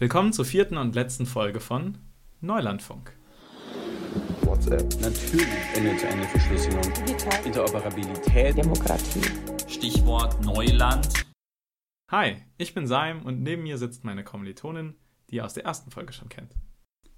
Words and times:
Willkommen 0.00 0.32
zur 0.32 0.46
vierten 0.46 0.78
und 0.78 0.94
letzten 0.94 1.26
Folge 1.26 1.60
von 1.60 1.98
Neulandfunk. 2.40 3.14
WhatsApp. 4.40 4.98
Natürlich 5.02 5.46
Ende-zu-Ende-Verschlüsselung. 5.74 6.90
Digital. 7.06 7.44
Interoperabilität. 7.44 8.56
Demokratie. 8.56 9.20
Stichwort 9.68 10.42
Neuland. 10.42 11.06
Hi, 12.10 12.36
ich 12.56 12.72
bin 12.72 12.86
Saim 12.86 13.26
und 13.26 13.42
neben 13.42 13.62
mir 13.62 13.76
sitzt 13.76 14.02
meine 14.02 14.24
Kommilitonin, 14.24 14.94
die 15.28 15.36
ihr 15.36 15.44
aus 15.44 15.52
der 15.52 15.66
ersten 15.66 15.90
Folge 15.90 16.14
schon 16.14 16.30
kennt. 16.30 16.54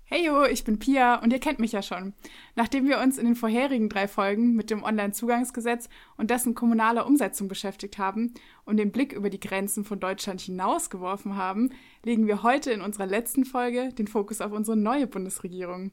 Heyo, 0.05 0.45
ich 0.45 0.65
bin 0.65 0.79
Pia 0.79 1.23
und 1.23 1.33
ihr 1.33 1.39
kennt 1.39 1.59
mich 1.59 1.73
ja 1.73 1.81
schon. 1.81 2.13
Nachdem 2.55 2.87
wir 2.87 3.01
uns 3.01 3.17
in 3.17 3.25
den 3.25 3.37
vorherigen 3.37 3.89
drei 3.89 4.09
Folgen 4.09 4.55
mit 4.55 4.69
dem 4.69 4.83
Onlinezugangsgesetz 4.83 5.89
und 6.17 6.31
dessen 6.31 6.55
kommunaler 6.55 7.07
Umsetzung 7.07 7.49
beschäftigt 7.49 7.99
haben 7.99 8.35
und 8.65 8.77
den 8.77 8.93
Blick 8.93 9.13
über 9.13 9.31
die 9.31 9.41
Grenzen 9.41 9.85
von 9.85 10.01
Deutschland 10.01 10.41
hinaus 10.41 10.91
geworfen 10.91 11.37
haben, 11.37 11.71
legen 12.05 12.27
wir 12.27 12.43
heute 12.43 12.73
in 12.73 12.83
unserer 12.83 13.07
letzten 13.07 13.45
Folge 13.45 13.93
den 13.95 14.07
Fokus 14.07 14.41
auf 14.41 14.53
unsere 14.53 14.77
neue 14.77 15.07
Bundesregierung. 15.07 15.93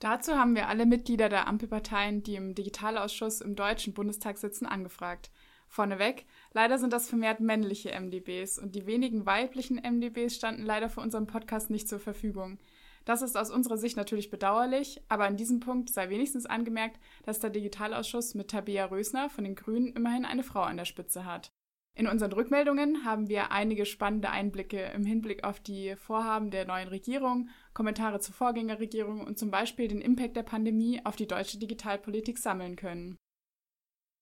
Dazu 0.00 0.36
haben 0.36 0.56
wir 0.56 0.68
alle 0.68 0.86
Mitglieder 0.86 1.28
der 1.28 1.46
Ampelparteien, 1.46 2.22
die 2.22 2.34
im 2.34 2.54
Digitalausschuss 2.54 3.40
im 3.40 3.54
Deutschen 3.54 3.94
Bundestag 3.94 4.38
sitzen, 4.38 4.66
angefragt. 4.66 5.30
Vorneweg, 5.68 6.26
leider 6.52 6.78
sind 6.78 6.92
das 6.92 7.08
vermehrt 7.08 7.40
männliche 7.40 7.98
MDBs 7.98 8.58
und 8.58 8.74
die 8.74 8.86
wenigen 8.86 9.26
weiblichen 9.26 9.76
MDBs 9.76 10.34
standen 10.34 10.62
leider 10.62 10.88
für 10.88 11.00
unseren 11.00 11.26
Podcast 11.26 11.70
nicht 11.70 11.88
zur 11.88 12.00
Verfügung. 12.00 12.58
Das 13.04 13.20
ist 13.20 13.36
aus 13.36 13.50
unserer 13.50 13.76
Sicht 13.76 13.96
natürlich 13.96 14.30
bedauerlich, 14.30 15.02
aber 15.08 15.24
an 15.24 15.36
diesem 15.36 15.60
Punkt 15.60 15.90
sei 15.90 16.08
wenigstens 16.08 16.46
angemerkt, 16.46 16.98
dass 17.24 17.40
der 17.40 17.50
Digitalausschuss 17.50 18.34
mit 18.34 18.48
Tabea 18.48 18.86
Rösner 18.86 19.28
von 19.28 19.44
den 19.44 19.54
Grünen 19.54 19.92
immerhin 19.92 20.24
eine 20.24 20.42
Frau 20.42 20.62
an 20.62 20.78
der 20.78 20.86
Spitze 20.86 21.24
hat. 21.24 21.50
In 21.96 22.08
unseren 22.08 22.32
Rückmeldungen 22.32 23.04
haben 23.04 23.28
wir 23.28 23.52
einige 23.52 23.86
spannende 23.86 24.30
Einblicke 24.30 24.80
im 24.94 25.04
Hinblick 25.04 25.44
auf 25.44 25.60
die 25.60 25.94
Vorhaben 25.94 26.50
der 26.50 26.66
neuen 26.66 26.88
Regierung, 26.88 27.50
Kommentare 27.72 28.18
zur 28.18 28.34
Vorgängerregierung 28.34 29.24
und 29.24 29.38
zum 29.38 29.52
Beispiel 29.52 29.86
den 29.86 30.00
Impact 30.00 30.34
der 30.34 30.42
Pandemie 30.42 31.00
auf 31.04 31.14
die 31.14 31.28
deutsche 31.28 31.58
Digitalpolitik 31.58 32.38
sammeln 32.38 32.74
können. 32.74 33.16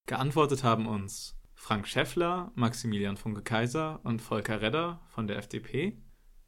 Geantwortet 0.07 0.65
haben 0.65 0.87
uns 0.87 1.35
Frank 1.55 1.89
Schäffler, 1.89 2.53
Maximilian 2.57 3.17
Funke-Kaiser 3.17 4.01
und 4.05 4.21
Volker 4.21 4.61
Redder 4.61 5.01
von 5.09 5.27
der 5.27 5.39
FDP 5.39 5.97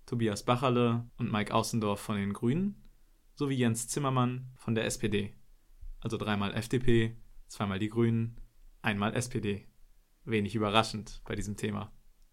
Tobias 0.06 0.44
Bacherle 0.44 1.08
und 1.16 1.32
Mike 1.32 1.54
Außendorf 1.54 2.00
von 2.00 2.16
den 2.16 2.32
Grünen 2.32 2.82
sowie 3.34 3.56
Jens 3.56 3.88
Zimmermann 3.88 4.50
von 4.56 4.74
der 4.74 4.84
SPD. 4.84 5.34
Also 6.00 6.16
dreimal 6.16 6.54
FDP, 6.54 7.16
zweimal 7.48 7.78
die 7.78 7.88
Grünen, 7.88 8.40
einmal 8.82 9.14
SPD. 9.14 9.66
Wenig 10.24 10.54
überraschend 10.54 11.22
bei 11.24 11.34
diesem 11.34 11.56
Thema. 11.56 11.92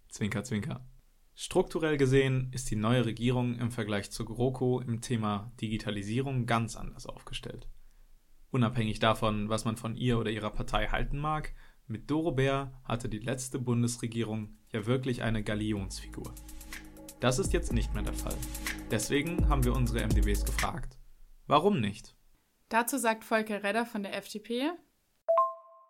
Zwinker, 0.09 0.44
zwinker. 0.44 0.86
Strukturell 1.33 1.97
gesehen 1.97 2.52
ist 2.52 2.69
die 2.69 2.75
neue 2.75 3.05
Regierung 3.05 3.58
im 3.58 3.72
Vergleich 3.72 4.11
zur 4.11 4.25
GroKo 4.25 4.81
im 4.81 5.02
Thema 5.02 5.52
Digitalisierung 5.61 6.45
ganz 6.45 6.75
anders 6.75 7.08
aufgestellt. 7.08 7.67
Unabhängig 8.52 8.99
davon, 8.99 9.47
was 9.47 9.64
man 9.64 9.77
von 9.77 9.95
ihr 9.95 10.19
oder 10.19 10.30
ihrer 10.30 10.52
Partei 10.52 10.88
halten 10.88 11.17
mag, 11.17 11.53
mit 11.88 12.11
Doro 12.11 12.31
Bär 12.31 12.80
hatte 12.83 13.09
die 13.09 13.19
letzte 13.19 13.59
Bundesregierung 13.59 14.58
ja 14.72 14.86
wirklich 14.86 15.23
eine 15.23 15.44
Galionsfigur. 15.44 16.33
Das 17.22 17.38
ist 17.38 17.53
jetzt 17.53 17.72
nicht 17.72 17.94
mehr 17.94 18.02
der 18.02 18.14
Fall. 18.14 18.33
Deswegen 18.89 19.47
haben 19.47 19.64
wir 19.64 19.75
unsere 19.75 20.03
MDBs 20.03 20.44
gefragt. 20.44 20.97
Warum 21.45 21.80
nicht? 21.80 22.16
Dazu 22.67 22.97
sagt 22.97 23.23
Volker 23.23 23.64
Redder 23.64 23.86
von 23.86 24.02
der 24.02 24.17
FDP. 24.17 24.72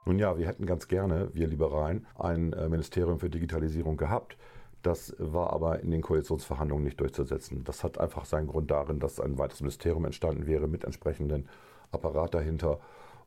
Nun 0.06 0.20
ja, 0.20 0.38
wir 0.38 0.46
hätten 0.46 0.66
ganz 0.66 0.90
gerne, 0.90 1.34
wir 1.34 1.48
Liberalen, 1.48 2.06
ein 2.16 2.52
äh, 2.52 2.68
Ministerium 2.68 3.18
für 3.18 3.30
Digitalisierung 3.30 3.96
gehabt. 3.96 4.38
Das 4.82 5.16
war 5.20 5.54
aber 5.54 5.80
in 5.80 5.92
den 5.92 6.02
Koalitionsverhandlungen 6.02 6.84
nicht 6.84 7.00
durchzusetzen. 7.00 7.64
Das 7.64 7.86
hat 7.86 7.98
einfach 7.98 8.26
seinen 8.26 8.48
Grund 8.48 8.70
darin, 8.70 9.00
dass 9.00 9.22
ein 9.22 9.38
weiteres 9.38 9.62
Ministerium 9.62 10.04
entstanden 10.04 10.48
wäre 10.48 10.68
mit 10.68 10.84
entsprechenden 10.84 11.48
Apparat 11.92 12.34
dahinter. 12.34 12.82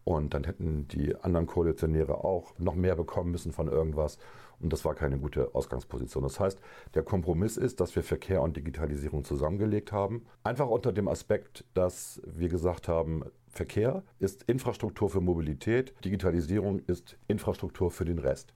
Und 0.05 0.35
dann 0.35 0.45
hätten 0.45 0.89
die 0.89 1.17
anderen 1.17 1.47
Koalitionäre 1.47 2.23
auch 2.23 2.53
noch 2.59 2.75
mehr 2.75 2.97
bekommen 2.97 3.31
müssen 3.31 3.53
von 3.53 3.69
irgendwas. 3.69 4.19
Und 4.65 4.73
das 4.73 4.85
war 4.87 4.95
keine 4.95 5.19
gute 5.19 5.55
Ausgangsposition. 5.55 6.23
Das 6.23 6.41
heißt, 6.41 6.59
der 6.95 7.03
Kompromiss 7.03 7.59
ist, 7.59 7.81
dass 7.81 7.95
wir 7.95 8.03
Verkehr 8.03 8.41
und 8.41 8.57
Digitalisierung 8.57 9.23
zusammengelegt 9.23 9.93
haben. 9.93 10.25
Einfach 10.43 10.69
unter 10.69 10.91
dem 10.91 11.07
Aspekt, 11.07 11.67
dass 11.75 12.23
wir 12.25 12.49
gesagt 12.49 12.89
haben, 12.89 13.25
Verkehr 13.51 14.03
ist 14.21 14.43
Infrastruktur 14.45 15.11
für 15.11 15.21
Mobilität, 15.21 15.93
Digitalisierung 16.03 16.79
ist 16.87 17.19
Infrastruktur 17.29 17.91
für 17.91 18.07
den 18.07 18.19
Rest. 18.19 18.55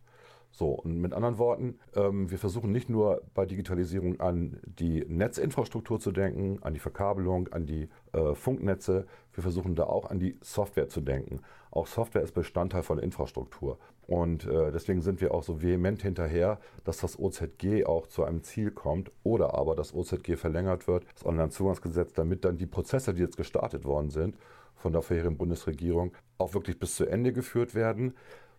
So, 0.51 0.71
und 0.71 1.01
mit 1.01 1.13
anderen 1.13 1.39
Worten, 1.39 1.79
ähm, 1.95 2.31
wir 2.31 2.39
versuchen 2.39 2.73
nicht 2.73 2.89
nur 2.89 3.23
bei 3.35 3.47
Digitalisierung 3.47 4.19
an 4.21 4.59
die 4.65 5.05
Netzinfrastruktur 5.07 6.01
zu 6.01 6.11
denken, 6.11 6.59
an 6.63 6.75
die 6.75 6.81
Verkabelung, 6.81 7.49
an 7.49 7.67
die 7.67 7.89
äh, 8.13 8.35
Funknetze, 8.35 9.07
wir 9.35 9.43
versuchen 9.43 9.77
da 9.77 9.85
auch 9.85 10.11
an 10.11 10.19
die 10.19 10.37
Software 10.41 10.89
zu 10.89 11.01
denken. 11.01 11.43
Auch 11.71 11.87
Software 11.87 12.23
ist 12.23 12.33
Bestandteil 12.33 12.83
von 12.83 12.99
Infrastruktur. 12.99 13.79
Und 14.09 14.47
äh, 14.47 14.73
deswegen 14.73 15.01
sind 15.03 15.21
wir 15.21 15.33
auch 15.33 15.43
so 15.43 15.63
vehement 15.63 16.03
hinterher, 16.03 16.59
dass 16.85 16.99
das 16.99 17.19
OZG 17.19 17.85
auch 17.85 18.07
zu 18.07 18.25
einem 18.25 18.43
Ziel 18.43 18.71
kommt 18.71 19.13
oder 19.23 19.55
aber 19.55 19.77
das 19.77 19.95
OZG 19.95 20.37
verlängert 20.37 20.89
wird, 20.89 21.05
das 21.15 21.27
Onlinezugangsgesetz, 21.27 22.15
damit 22.15 22.45
dann 22.45 22.57
die 22.57 22.67
Prozesse, 22.67 23.15
die 23.15 23.21
jetzt 23.21 23.37
gestartet 23.37 23.85
worden 23.85 24.11
sind 24.11 24.37
von 24.75 24.93
der 24.93 25.03
vorherigen 25.03 25.37
Bundesregierung, 25.37 26.13
auch 26.39 26.55
wirklich 26.55 26.79
bis 26.79 26.97
zu 26.97 27.05
Ende 27.05 27.33
geführt 27.33 27.75
werden 27.75 28.15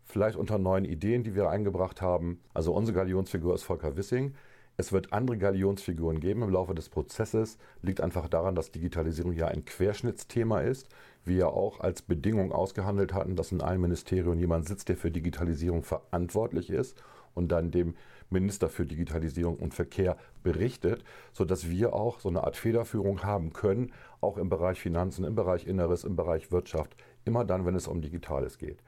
vielleicht 0.10 0.38
unter 0.38 0.58
neuen 0.58 0.86
Ideen, 0.86 1.24
die 1.24 1.36
wir 1.36 1.50
eingebracht 1.50 2.02
haben. 2.02 2.42
Also 2.54 2.74
unsere 2.74 2.98
Galionsfigur 2.98 3.54
ist 3.54 3.64
Volker 3.64 3.96
Wissing. 3.96 4.34
Es 4.76 4.92
wird 4.92 5.14
andere 5.14 5.38
Galionsfiguren 5.38 6.20
geben 6.20 6.42
im 6.42 6.50
Laufe 6.50 6.74
des 6.74 6.90
Prozesses. 6.90 7.58
Liegt 7.82 8.02
einfach 8.02 8.28
daran, 8.28 8.56
dass 8.56 8.72
Digitalisierung 8.72 9.34
ja 9.34 9.48
ein 9.48 9.66
Querschnittsthema 9.66 10.62
ist. 10.62 10.88
Wir 11.26 11.50
auch 11.50 11.80
als 11.80 12.02
Bedingung 12.02 12.52
ausgehandelt 12.52 13.14
hatten, 13.14 13.36
dass 13.36 13.52
in 13.52 13.62
allen 13.62 13.82
Ministerien 13.82 14.40
jemand 14.40 14.68
sitzt, 14.68 14.90
der 14.90 14.98
für 14.98 15.12
Digitalisierung 15.12 15.84
verantwortlich 15.84 16.72
ist 16.72 17.02
und 17.36 17.52
dann 17.52 17.72
dem 17.72 17.94
Minister 18.32 18.70
für 18.70 18.86
Digitalisierung 18.86 19.58
und 19.58 19.74
Verkehr 19.74 20.18
berichtet, 20.44 21.04
sodass 21.34 21.70
wir 21.70 21.94
auch 21.94 22.20
so 22.20 22.30
eine 22.30 22.44
Art 22.44 22.56
Federführung 22.56 23.24
haben 23.24 23.54
können, 23.54 23.92
auch 24.22 24.38
im 24.38 24.50
Bereich 24.50 24.80
Finanzen, 24.80 25.24
im 25.26 25.36
Bereich 25.36 25.68
Inneres, 25.68 26.04
im 26.04 26.16
Bereich 26.16 26.52
Wirtschaft, 26.52 26.96
immer 27.26 27.46
dann, 27.46 27.66
wenn 27.66 27.76
es 27.76 27.88
um 27.88 28.02
Digitales 28.02 28.58
geht. 28.58 28.82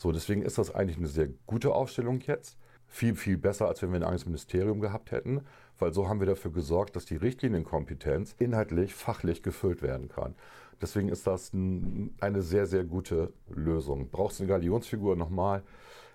So, 0.00 0.12
deswegen 0.12 0.40
ist 0.40 0.56
das 0.56 0.74
eigentlich 0.74 0.96
eine 0.96 1.08
sehr 1.08 1.28
gute 1.44 1.74
Aufstellung 1.74 2.20
jetzt. 2.20 2.56
Viel, 2.86 3.14
viel 3.14 3.36
besser, 3.36 3.68
als 3.68 3.82
wenn 3.82 3.90
wir 3.90 3.98
ein 3.98 4.02
eigenes 4.02 4.24
Ministerium 4.24 4.80
gehabt 4.80 5.10
hätten, 5.10 5.42
weil 5.78 5.92
so 5.92 6.08
haben 6.08 6.20
wir 6.20 6.26
dafür 6.26 6.50
gesorgt, 6.50 6.96
dass 6.96 7.04
die 7.04 7.16
Richtlinienkompetenz 7.16 8.34
inhaltlich, 8.38 8.94
fachlich 8.94 9.42
gefüllt 9.42 9.82
werden 9.82 10.08
kann. 10.08 10.34
Deswegen 10.80 11.10
ist 11.10 11.26
das 11.26 11.52
eine 11.52 12.40
sehr, 12.40 12.64
sehr 12.64 12.84
gute 12.84 13.34
Lösung. 13.50 14.08
Brauchst 14.08 14.38
du 14.38 14.44
eine 14.44 14.48
Galionsfigur 14.48 15.16
nochmal? 15.16 15.62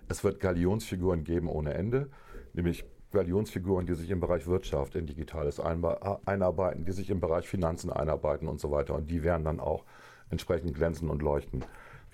Es 0.08 0.24
wird 0.24 0.40
Galionsfiguren 0.40 1.22
geben 1.22 1.48
ohne 1.48 1.74
Ende, 1.74 2.10
nämlich 2.54 2.84
Galionsfiguren, 3.12 3.86
die 3.86 3.94
sich 3.94 4.10
im 4.10 4.18
Bereich 4.18 4.48
Wirtschaft 4.48 4.96
in 4.96 5.06
Digitales 5.06 5.60
einarbeiten, 5.60 6.84
die 6.84 6.92
sich 6.92 7.08
im 7.10 7.20
Bereich 7.20 7.46
Finanzen 7.46 7.92
einarbeiten 7.92 8.48
und 8.48 8.58
so 8.58 8.72
weiter. 8.72 8.96
Und 8.96 9.12
die 9.12 9.22
werden 9.22 9.44
dann 9.44 9.60
auch 9.60 9.84
entsprechend 10.28 10.74
glänzen 10.74 11.08
und 11.08 11.22
leuchten. 11.22 11.64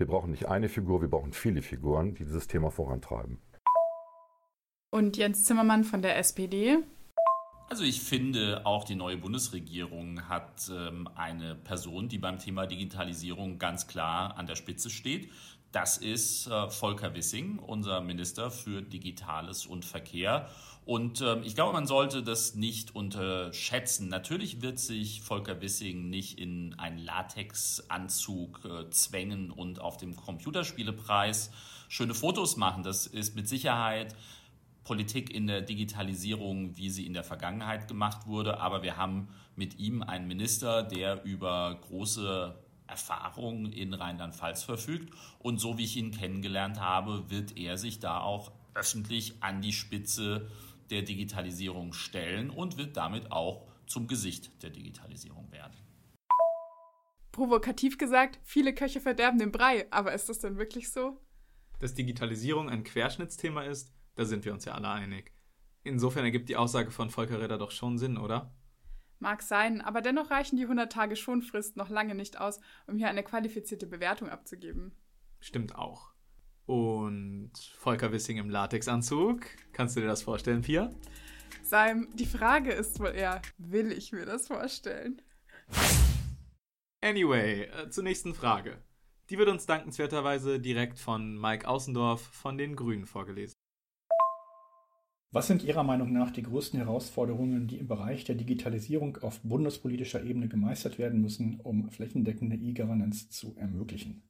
Wir 0.03 0.09
brauchen 0.09 0.33
nicht 0.33 0.49
eine 0.49 0.69
Figur, 0.69 1.01
wir 1.01 1.07
brauchen 1.07 1.33
viele 1.33 1.63
Figuren, 1.63 2.17
die 2.17 2.25
dieses 2.25 2.49
Thema 2.49 2.73
vorantreiben. 2.73 3.39
Und 4.91 5.17
Jens 5.17 5.45
Zimmermann 5.45 5.85
von 5.85 6.03
der 6.03 6.19
SPD. 6.19 6.79
Also 7.71 7.85
ich 7.85 8.01
finde, 8.01 8.67
auch 8.67 8.83
die 8.83 8.97
neue 8.97 9.17
Bundesregierung 9.17 10.29
hat 10.29 10.69
ähm, 10.75 11.09
eine 11.15 11.55
Person, 11.55 12.09
die 12.09 12.19
beim 12.19 12.41
Thema 12.41 12.67
Digitalisierung 12.67 13.61
ganz 13.61 13.87
klar 13.87 14.37
an 14.37 14.49
der 14.49 14.57
Spitze 14.57 14.91
steht. 14.91 15.31
Das 15.73 15.97
ist 15.97 16.47
äh, 16.49 16.69
Volker 16.69 17.15
Wissing, 17.15 17.59
unser 17.59 18.03
Minister 18.03 18.51
für 18.51 18.83
Digitales 18.83 19.65
und 19.65 19.87
Verkehr. 19.87 20.51
Und 20.85 21.23
ähm, 21.23 21.43
ich 21.45 21.55
glaube, 21.55 21.73
man 21.73 21.87
sollte 21.87 22.23
das 22.23 22.55
nicht 22.55 22.95
unterschätzen. 22.95 24.09
Natürlich 24.09 24.61
wird 24.61 24.79
sich 24.79 25.23
Volker 25.23 25.63
Wissing 25.63 26.11
nicht 26.11 26.39
in 26.39 26.75
einen 26.79 26.99
Latexanzug 26.99 28.61
äh, 28.67 28.91
zwängen 28.91 29.51
und 29.51 29.81
auf 29.81 29.97
dem 29.97 30.15
Computerspielepreis 30.15 31.51
schöne 31.89 32.15
Fotos 32.15 32.59
machen. 32.59 32.83
Das 32.83 33.07
ist 33.07 33.35
mit 33.35 33.49
Sicherheit 33.49 34.15
Politik 34.85 35.33
in 35.33 35.47
der 35.47 35.63
Digitalisierung, 35.63 36.77
wie 36.77 36.91
sie 36.91 37.07
in 37.07 37.15
der 37.15 37.25
Vergangenheit 37.25 37.89
gemacht 37.89 38.27
wurde. 38.27 38.61
Aber 38.61 38.83
wir 38.83 38.99
haben 38.99 39.29
mit 39.57 39.79
ihm 39.79 40.03
einen 40.03 40.27
Minister, 40.27 40.83
der 40.83 41.25
über 41.25 41.79
große 41.81 42.57
Erfahrung 42.93 43.73
in 43.73 43.95
Rheinland-Pfalz 43.95 44.65
verfügt. 44.65 45.15
Und 45.39 45.59
so 45.59 45.79
wie 45.79 45.85
ich 45.85 45.97
ihn 45.97 46.11
kennengelernt 46.11 46.79
habe, 46.79 47.31
wird 47.31 47.57
er 47.57 47.79
sich 47.79 47.99
da 48.01 48.21
auch 48.21 48.53
öffentlich 48.75 49.35
an 49.41 49.63
die 49.63 49.73
Spitze 49.73 50.51
der 50.91 51.03
Digitalisierung 51.03 51.95
stellen 51.95 52.51
und 52.51 52.77
wird 52.77 52.97
damit 52.99 53.33
auch 53.33 53.67
zum 53.87 54.09
Gesicht 54.09 54.63
der 54.63 54.71
Digitalisierung 54.71 55.51
werden. 55.51 55.73
Provokativ 57.33 57.97
gesagt, 57.97 58.39
viele 58.45 58.75
Köche 58.75 59.01
verderben 59.01 59.39
den 59.39 59.53
Brei, 59.53 59.87
aber 59.91 60.13
ist 60.13 60.29
das 60.29 60.41
denn 60.41 60.59
wirklich 60.59 60.93
so? 60.93 61.19
Dass 61.79 61.95
Digitalisierung 61.95 62.69
ein 62.69 62.85
Querschnittsthema 62.85 63.63
ist, 63.63 63.91
da 64.17 64.27
sind 64.27 64.45
wir 64.45 64.53
uns 64.53 64.67
ja 64.67 64.75
alle 64.75 64.91
einig. 64.91 65.33
Insofern 65.83 66.25
ergibt 66.25 66.51
die 66.51 66.57
Aussage 66.57 66.91
von 66.91 67.09
Volker 67.09 67.41
Ritter 67.41 67.57
doch 67.57 67.71
schon 67.71 67.97
Sinn, 67.97 68.19
oder? 68.19 68.55
Mag 69.23 69.41
sein, 69.41 69.81
aber 69.81 70.01
dennoch 70.01 70.33
reichen 70.33 70.57
die 70.57 70.65
100 70.65 70.91
Tage 70.91 71.15
Schonfrist 71.15 71.77
noch 71.77 71.89
lange 71.89 72.17
nicht 72.17 72.41
aus, 72.41 72.59
um 72.89 72.97
hier 72.97 73.07
eine 73.07 73.23
qualifizierte 73.23 73.87
Bewertung 73.87 74.29
abzugeben. 74.29 74.97
Stimmt 75.39 75.77
auch. 75.77 76.13
Und 76.67 77.53
Volker 77.79 78.11
Wissing 78.11 78.39
im 78.39 78.51
Latexanzug. 78.51 79.47
Kannst 79.73 79.95
du 79.95 80.01
dir 80.01 80.09
das 80.09 80.25
vorstellen, 80.25 80.63
Pia? 80.63 80.91
Seim, 81.63 82.09
die 82.15 82.27
Frage 82.27 82.73
ist 82.73 82.99
wohl 82.99 83.15
eher, 83.15 83.41
will 83.59 83.93
ich 83.93 84.11
mir 84.11 84.27
das 84.27 84.49
vorstellen? 84.49 85.23
Anyway, 87.01 87.67
äh, 87.67 87.91
zur 87.91 88.03
nächsten 88.03 88.35
Frage. 88.35 88.83
Die 89.31 89.39
wird 89.39 89.49
uns 89.49 89.67
dankenswerterweise 89.67 90.59
direkt 90.59 90.99
von 90.99 91.41
Mike 91.41 91.69
Außendorf 91.69 92.21
von 92.21 92.59
den 92.59 92.75
Grünen 92.75 93.07
vorgelesen. 93.07 93.55
Was 95.35 95.47
sind 95.47 95.65
Ihrer 95.65 95.83
Meinung 95.83 96.13
nach 96.13 96.31
die 96.31 96.43
größten 96.43 96.79
Herausforderungen, 96.79 97.67
die 97.67 97.79
im 97.79 97.89
Bereich 97.89 98.25
der 98.25 98.35
Digitalisierung 98.35 99.17
auf 99.23 99.41
bundespolitischer 99.41 100.23
Ebene 100.23 100.47
gemeistert 100.47 100.99
werden 100.99 101.23
müssen, 101.23 101.59
um 101.63 101.89
flächendeckende 101.89 102.57
E-Governance 102.57 103.31
zu 103.31 103.55
ermöglichen? 103.57 104.23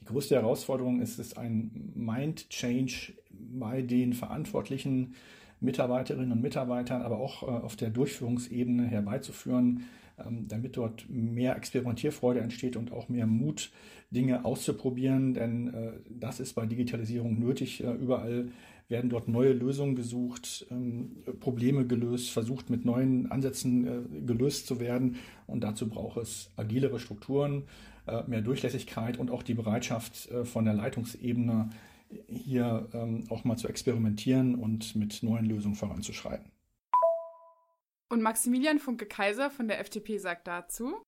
Die 0.00 0.04
größte 0.04 0.36
Herausforderung 0.36 1.00
ist 1.00 1.18
es, 1.18 1.36
ein 1.36 1.90
Mind-Change 1.96 3.14
bei 3.28 3.82
den 3.82 4.12
verantwortlichen 4.12 5.14
Mitarbeiterinnen 5.58 6.30
und 6.30 6.42
Mitarbeitern, 6.42 7.02
aber 7.02 7.18
auch 7.18 7.42
äh, 7.42 7.46
auf 7.46 7.74
der 7.74 7.90
Durchführungsebene 7.90 8.86
herbeizuführen, 8.86 9.82
ähm, 10.24 10.46
damit 10.46 10.76
dort 10.76 11.06
mehr 11.08 11.56
Experimentierfreude 11.56 12.40
entsteht 12.40 12.76
und 12.76 12.92
auch 12.92 13.08
mehr 13.08 13.26
Mut, 13.26 13.72
Dinge 14.10 14.44
auszuprobieren. 14.44 15.34
Denn 15.34 15.74
äh, 15.74 15.92
das 16.08 16.38
ist 16.38 16.54
bei 16.54 16.66
Digitalisierung 16.66 17.38
nötig. 17.40 17.82
Äh, 17.82 17.92
überall 17.94 18.50
werden 18.88 19.10
dort 19.10 19.28
neue 19.28 19.52
Lösungen 19.52 19.96
gesucht, 19.96 20.66
ähm, 20.70 21.24
Probleme 21.40 21.86
gelöst, 21.86 22.30
versucht 22.30 22.70
mit 22.70 22.84
neuen 22.84 23.30
Ansätzen 23.30 24.26
gelöst 24.26 24.66
zu 24.66 24.80
werden. 24.80 25.16
Und 25.46 25.60
dazu 25.60 25.88
braucht 25.88 26.18
es 26.18 26.50
agilere 26.56 26.98
Strukturen, 26.98 27.64
mehr 28.28 28.40
Durchlässigkeit 28.40 29.18
und 29.18 29.32
auch 29.32 29.42
die 29.42 29.54
Bereitschaft 29.54 30.28
von 30.44 30.64
der 30.64 30.74
Leitungsebene, 30.74 31.70
hier 32.28 32.88
ähm, 32.92 33.24
auch 33.30 33.44
mal 33.44 33.56
zu 33.56 33.68
experimentieren 33.68 34.54
und 34.54 34.94
mit 34.96 35.22
neuen 35.22 35.46
Lösungen 35.46 35.74
voranzuschreiten. 35.74 36.50
Und 38.08 38.22
Maximilian 38.22 38.78
Funke-Kaiser 38.78 39.50
von 39.50 39.66
der 39.68 39.80
FDP 39.80 40.18
sagt 40.18 40.46
dazu, 40.46 41.02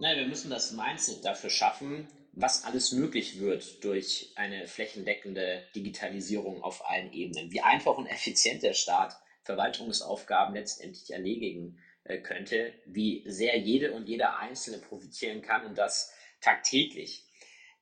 Nein, 0.00 0.18
wir 0.18 0.28
müssen 0.28 0.50
das 0.50 0.72
Mindset 0.72 1.24
dafür 1.24 1.50
schaffen, 1.50 2.06
was 2.40 2.64
alles 2.64 2.92
möglich 2.92 3.40
wird 3.40 3.82
durch 3.82 4.32
eine 4.36 4.68
flächendeckende 4.68 5.64
Digitalisierung 5.74 6.62
auf 6.62 6.88
allen 6.88 7.12
Ebenen. 7.12 7.50
Wie 7.50 7.60
einfach 7.60 7.98
und 7.98 8.06
effizient 8.06 8.62
der 8.62 8.74
Staat 8.74 9.16
Verwaltungsaufgaben 9.42 10.54
letztendlich 10.54 11.10
erledigen 11.10 11.80
äh, 12.04 12.18
könnte, 12.18 12.72
wie 12.86 13.24
sehr 13.26 13.58
jede 13.58 13.92
und 13.92 14.08
jeder 14.08 14.38
Einzelne 14.38 14.78
profitieren 14.78 15.42
kann 15.42 15.66
und 15.66 15.76
das 15.76 16.12
tagtäglich 16.40 17.24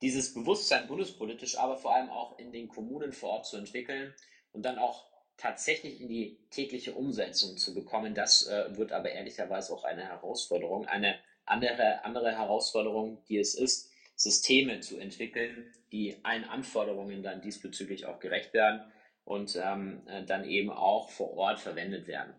dieses 0.00 0.32
Bewusstsein 0.32 0.87
bundespolitisch, 0.87 1.59
aber 1.59 1.76
vor 1.76 1.94
allem 1.94 2.09
auch 2.09 2.38
in 2.38 2.52
den 2.52 2.69
Kommunen 2.69 3.12
vor 3.12 3.31
Ort 3.31 3.47
zu 3.47 3.56
entwickeln 3.56 4.14
und 4.52 4.62
dann 4.62 4.79
auch 4.79 5.06
tatsächlich 5.37 6.00
in 6.00 6.09
die 6.09 6.38
tägliche 6.50 6.94
Umsetzung 6.94 7.59
zu 7.59 7.75
bekommen. 7.75 8.14
Das 8.14 8.47
äh, 8.47 8.76
wird 8.76 8.93
aber 8.93 9.11
ehrlicherweise 9.11 9.73
auch 9.75 9.85
eine 9.85 10.05
Herausforderung. 10.05 10.87
Eine 10.87 11.19
andere, 11.44 12.05
andere 12.05 12.32
Herausforderung, 12.32 13.23
die 13.29 13.38
es 13.38 13.55
ist, 13.55 13.91
Systeme 14.17 14.81
zu 14.81 14.99
entwickeln, 14.99 15.73
die 15.93 16.17
allen 16.25 16.45
Anforderungen 16.45 17.23
dann 17.23 17.43
diesbezüglich 17.43 18.07
auch 18.07 18.19
gerecht 18.19 18.55
werden 18.55 18.81
und 19.25 19.61
ähm, 19.63 20.03
äh, 20.09 20.25
dann 20.25 20.45
eben 20.45 20.71
auch 20.71 21.11
vor 21.11 21.35
Ort 21.37 21.61
verwendet 21.61 22.07
werden. 22.07 22.35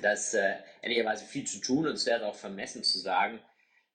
Da 0.00 0.12
ist 0.12 0.34
äh, 0.34 0.56
ehrlicherweise 0.82 1.24
viel 1.24 1.46
zu 1.46 1.60
tun 1.60 1.86
und 1.86 1.94
es 1.94 2.06
wäre 2.06 2.26
auch 2.26 2.34
vermessen 2.34 2.82
zu 2.84 2.98
sagen, 2.98 3.40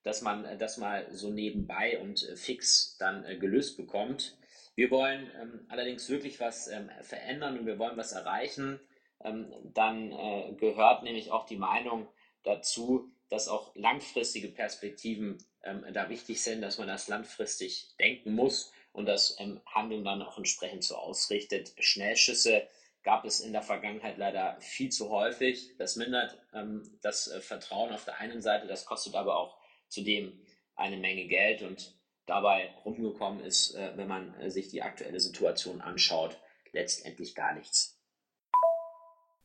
dass 0.04 0.22
man 0.22 0.46
äh, 0.46 0.58
das 0.58 0.78
mal 0.78 1.08
so 1.12 1.30
nebenbei 1.30 2.00
und 2.00 2.28
äh, 2.28 2.36
fix 2.36 2.98
dann 2.98 3.26
äh, 3.26 3.38
gelöst 3.38 3.78
bekommt. 3.78 4.38
Wir 4.76 4.92
wollen 4.92 5.30
ähm, 5.42 5.66
allerdings 5.70 6.10
wirklich 6.10 6.40
was 6.40 6.68
ähm, 6.68 6.90
verändern 7.02 7.60
und 7.60 7.66
wir 7.66 7.80
wollen 7.80 7.98
was 7.98 8.12
erreichen. 8.12 8.80
Ähm, 9.24 9.54
dann 9.74 10.12
äh, 10.12 10.54
gehört 10.58 11.04
nämlich 11.04 11.32
auch 11.32 11.46
die 11.46 11.58
Meinung 11.58 12.08
dazu, 12.44 13.12
dass 13.30 13.48
auch 13.48 13.76
langfristige 13.76 14.48
Perspektiven 14.48 15.38
ähm, 15.64 15.86
da 15.94 16.10
wichtig 16.10 16.42
sind, 16.42 16.62
dass 16.62 16.78
man 16.78 16.88
das 16.88 17.08
langfristig 17.08 17.96
denken 18.00 18.34
muss 18.34 18.72
und 18.92 19.06
das 19.06 19.36
ähm, 19.40 19.62
Handeln 19.66 20.04
dann 20.04 20.22
auch 20.22 20.38
entsprechend 20.38 20.84
so 20.84 20.96
ausrichtet. 20.96 21.74
Schnellschüsse 21.80 22.68
gab 23.04 23.26
es 23.26 23.40
in 23.40 23.54
der 23.54 23.62
Vergangenheit 23.62 24.18
leider 24.18 24.60
viel 24.62 24.90
zu 24.90 25.10
häufig. 25.10 25.76
Das 25.78 25.96
mindert 25.96 26.38
ähm, 26.54 26.98
das 27.02 27.28
äh, 27.28 27.42
Vertrauen 27.42 27.94
auf 27.94 28.06
der 28.06 28.20
einen 28.20 28.42
Seite, 28.42 28.68
das 28.68 28.86
kostet 28.86 29.16
aber 29.16 29.38
auch 29.38 29.58
zudem 29.88 30.40
eine 30.76 30.98
Menge 30.98 31.26
Geld 31.26 31.62
und 31.62 31.94
dabei 32.26 32.74
rumgekommen 32.86 33.44
ist, 33.44 33.76
äh, 33.76 33.92
wenn 33.96 34.08
man 34.08 34.40
äh, 34.40 34.50
sich 34.50 34.70
die 34.70 34.82
aktuelle 34.82 35.20
Situation 35.20 35.82
anschaut, 35.82 36.38
letztendlich 36.72 37.36
gar 37.36 37.54
nichts. 37.54 37.99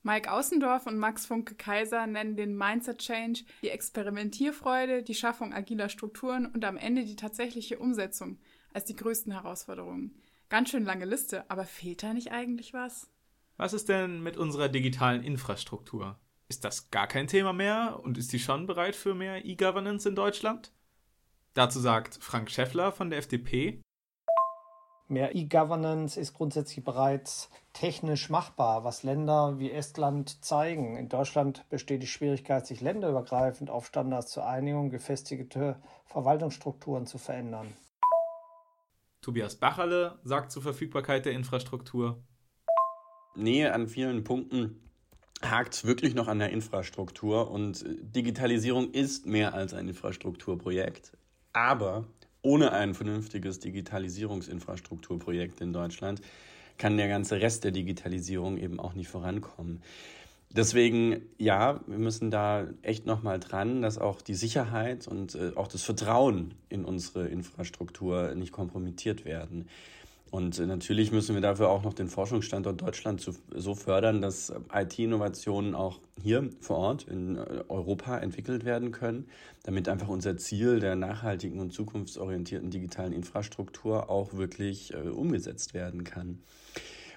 Mike 0.07 0.31
Außendorf 0.31 0.87
und 0.87 0.99
Max 0.99 1.25
Funke-Kaiser 1.25 2.07
nennen 2.07 2.37
den 2.37 2.59
Mindset 2.59 2.99
Change 2.99 3.41
die 3.63 3.71
Experimentierfreude, 3.71 5.03
die 5.03 5.15
Schaffung 5.15 5.55
agiler 5.55 5.89
Strukturen 5.89 6.45
und 6.45 6.63
am 6.67 6.77
Ende 6.77 7.07
die 7.07 7.17
tatsächliche 7.17 7.79
Umsetzung 7.79 8.39
als 8.75 8.85
die 8.85 8.97
größten 8.97 9.33
Herausforderungen. 9.33 10.15
Ganz 10.51 10.69
schön 10.69 10.85
lange 10.85 11.07
Liste, 11.07 11.51
aber 11.51 11.65
fehlt 11.65 12.03
da 12.03 12.13
nicht 12.13 12.33
eigentlich 12.33 12.75
was? 12.75 13.11
Was 13.57 13.73
ist 13.73 13.89
denn 13.89 14.23
mit 14.23 14.37
unserer 14.37 14.69
digitalen 14.69 15.23
Infrastruktur? 15.23 16.19
Ist 16.49 16.65
das 16.65 16.91
gar 16.91 17.07
kein 17.07 17.27
Thema 17.27 17.55
mehr 17.55 17.99
und 18.03 18.19
ist 18.19 18.31
die 18.35 18.39
schon 18.39 18.67
bereit 18.67 18.97
für 18.97 19.15
mehr 19.15 19.47
E-Governance 19.47 20.07
in 20.07 20.15
Deutschland? 20.15 20.71
Dazu 21.55 21.81
sagt 21.81 22.19
Frank 22.21 22.51
Schäffler 22.51 22.93
von 22.93 23.09
der 23.09 23.21
FDP. 23.21 23.81
Mehr 25.07 25.35
E-Governance 25.35 26.19
ist 26.19 26.33
grundsätzlich 26.33 26.83
bereits 26.83 27.51
technisch 27.75 28.31
machbar, 28.31 28.85
was 28.85 29.03
Länder 29.03 29.59
wie 29.59 29.71
Estland 29.71 30.43
zeigen. 30.43 30.97
In 30.97 31.11
Deutschland 31.11 31.69
besteht 31.69 32.03
die 32.03 32.07
Schwierigkeit, 32.07 32.67
sich 32.67 32.81
länderübergreifend 32.81 33.69
auf 33.69 33.87
Standards 33.87 34.33
zur 34.33 34.47
Einigung 34.47 34.89
gefestigte 34.89 35.77
Verwaltungsstrukturen 36.07 37.07
zu 37.07 37.19
verändern. 37.19 37.75
Tobias 39.21 39.57
Bacherle 39.57 40.19
sagt 40.25 40.53
zur 40.53 40.63
Verfügbarkeit 40.63 41.27
der 41.27 41.33
Infrastruktur. 41.33 42.23
Nee, 43.35 43.67
an 43.67 43.89
vielen 43.89 44.25
Punkten 44.25 44.91
hakt 45.43 45.75
es 45.75 45.85
wirklich 45.85 46.15
noch 46.15 46.29
an 46.29 46.39
der 46.39 46.51
Infrastruktur 46.51 47.51
und 47.51 47.85
Digitalisierung 47.87 48.91
ist 48.93 49.27
mehr 49.27 49.53
als 49.53 49.75
ein 49.75 49.89
Infrastrukturprojekt. 49.89 51.17
Aber 51.53 52.07
ohne 52.45 52.73
ein 52.73 52.95
vernünftiges 52.95 53.59
Digitalisierungsinfrastrukturprojekt 53.59 55.61
in 55.61 55.73
Deutschland 55.73 56.21
kann 56.79 56.97
der 56.97 57.09
ganze 57.09 57.41
Rest 57.41 57.65
der 57.65 57.73
Digitalisierung 57.73 58.59
eben 58.59 58.79
auch 58.79 58.95
nicht 58.95 59.09
vorankommen. 59.09 59.83
Deswegen, 60.51 61.23
ja, 61.37 61.81
wir 61.87 61.99
müssen 61.99 62.31
da 62.31 62.69
echt 62.83 63.07
nochmal 63.07 63.41
dran, 63.41 63.83
dass 63.83 63.99
auch 63.99 64.23
die 64.23 64.35
Sicherheit 64.35 65.09
und 65.09 65.35
äh, 65.35 65.51
auch 65.57 65.67
das 65.67 65.83
Vertrauen 65.83 66.55
in 66.69 66.85
unsere 66.85 67.27
Infrastruktur 67.27 68.37
nicht 68.37 68.53
kompromittiert 68.53 69.25
werden. 69.25 69.69
Und 70.35 70.59
äh, 70.59 70.67
natürlich 70.67 71.13
müssen 71.13 71.37
wir 71.37 71.43
dafür 71.43 71.69
auch 71.69 71.85
noch 71.85 71.95
den 71.95 72.09
Forschungsstandort 72.09 72.83
Deutschland 72.83 73.21
zu, 73.21 73.37
so 73.55 73.77
fördern, 73.77 74.21
dass 74.21 74.53
IT-Innovationen 74.75 75.77
auch 75.77 76.01
hier 76.21 76.51
vor 76.59 76.79
Ort 76.79 77.05
in 77.05 77.37
äh, 77.37 77.63
Europa 77.69 78.19
entwickelt 78.19 78.65
werden 78.65 78.91
können, 78.91 79.29
damit 79.63 79.89
einfach 79.89 80.09
unser 80.09 80.37
Ziel 80.37 80.81
der 80.81 80.97
nachhaltigen 80.97 81.61
und 81.61 81.73
zukunftsorientierten 81.73 82.71
digitalen 82.71 83.13
Infrastruktur 83.13 84.11
auch 84.11 84.35
wirklich 84.35 84.93
äh, 84.93 85.09
umgesetzt 85.09 85.73
werden 85.73 86.03
kann. 86.03 86.41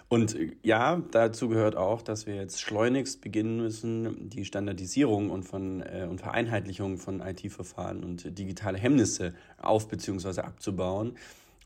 Und 0.10 0.36
äh, 0.36 0.52
ja, 0.62 1.02
dazu 1.10 1.50
gehört 1.50 1.76
auch, 1.76 2.04
dass 2.04 2.28
wir 2.28 2.36
jetzt 2.36 2.62
schleunigst 2.62 3.22
beginnen 3.22 3.58
müssen, 3.58 4.30
die 4.30 4.46
Standardisierung 4.46 5.32
und, 5.32 5.42
von, 5.42 5.82
äh, 5.82 6.06
und 6.08 6.22
Vereinheitlichung 6.22 7.00
von 7.00 7.22
IT-Verfahren 7.22 8.04
und 8.04 8.38
digitale 8.38 8.78
Hemmnisse 8.78 9.34
auf 9.58 9.88
bzw. 9.88 10.42
abzubauen 10.42 11.16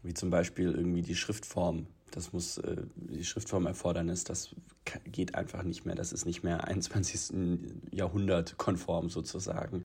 wie 0.03 0.13
zum 0.13 0.29
Beispiel 0.29 0.71
irgendwie 0.71 1.01
die 1.01 1.15
Schriftform. 1.15 1.87
Das 2.11 2.33
muss 2.33 2.57
äh, 2.57 2.83
die 2.95 3.23
Schriftformerfordernis, 3.23 4.23
das 4.23 4.55
geht 5.05 5.35
einfach 5.35 5.63
nicht 5.63 5.85
mehr. 5.85 5.95
Das 5.95 6.11
ist 6.11 6.25
nicht 6.25 6.43
mehr 6.43 6.65
21. 6.65 7.33
Jahrhundert 7.91 8.57
konform 8.57 9.09
sozusagen. 9.09 9.83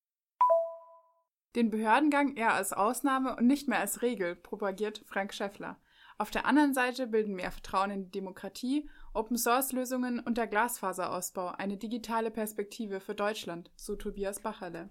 Den 1.54 1.70
Behördengang 1.70 2.36
eher 2.36 2.52
als 2.52 2.72
Ausnahme 2.72 3.36
und 3.36 3.46
nicht 3.46 3.68
mehr 3.68 3.80
als 3.80 4.02
Regel 4.02 4.36
propagiert 4.36 5.02
Frank 5.06 5.32
Schäffler. 5.32 5.78
Auf 6.18 6.30
der 6.30 6.46
anderen 6.46 6.74
Seite 6.74 7.06
bilden 7.06 7.34
mehr 7.34 7.50
Vertrauen 7.50 7.90
in 7.90 8.04
die 8.04 8.10
Demokratie, 8.10 8.88
Open-Source-Lösungen 9.12 10.20
und 10.20 10.38
der 10.38 10.46
Glasfaserausbau 10.46 11.48
eine 11.48 11.76
digitale 11.76 12.30
Perspektive 12.30 13.00
für 13.00 13.14
Deutschland, 13.14 13.70
so 13.76 13.96
Tobias 13.96 14.40
Bacherle. 14.40 14.88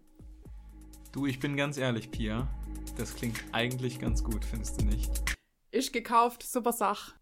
Du, 1.16 1.26
ich 1.26 1.40
bin 1.40 1.56
ganz 1.56 1.78
ehrlich, 1.78 2.12
Pia. 2.12 2.46
Das 2.98 3.16
klingt 3.16 3.42
eigentlich 3.54 4.00
ganz 4.00 4.22
gut, 4.22 4.44
findest 4.44 4.82
du 4.82 4.86
nicht? 4.86 5.24
Ich 5.72 5.94
gekauft, 5.94 6.44
super 6.44 6.74
Sach. 6.74 7.16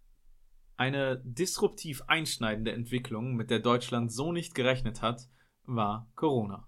Eine 0.77 1.21
disruptiv 1.23 2.01
einschneidende 2.07 2.71
Entwicklung, 2.71 3.35
mit 3.35 3.51
der 3.51 3.59
Deutschland 3.59 4.11
so 4.11 4.31
nicht 4.31 4.55
gerechnet 4.55 5.03
hat, 5.03 5.29
war 5.65 6.11
Corona. 6.15 6.67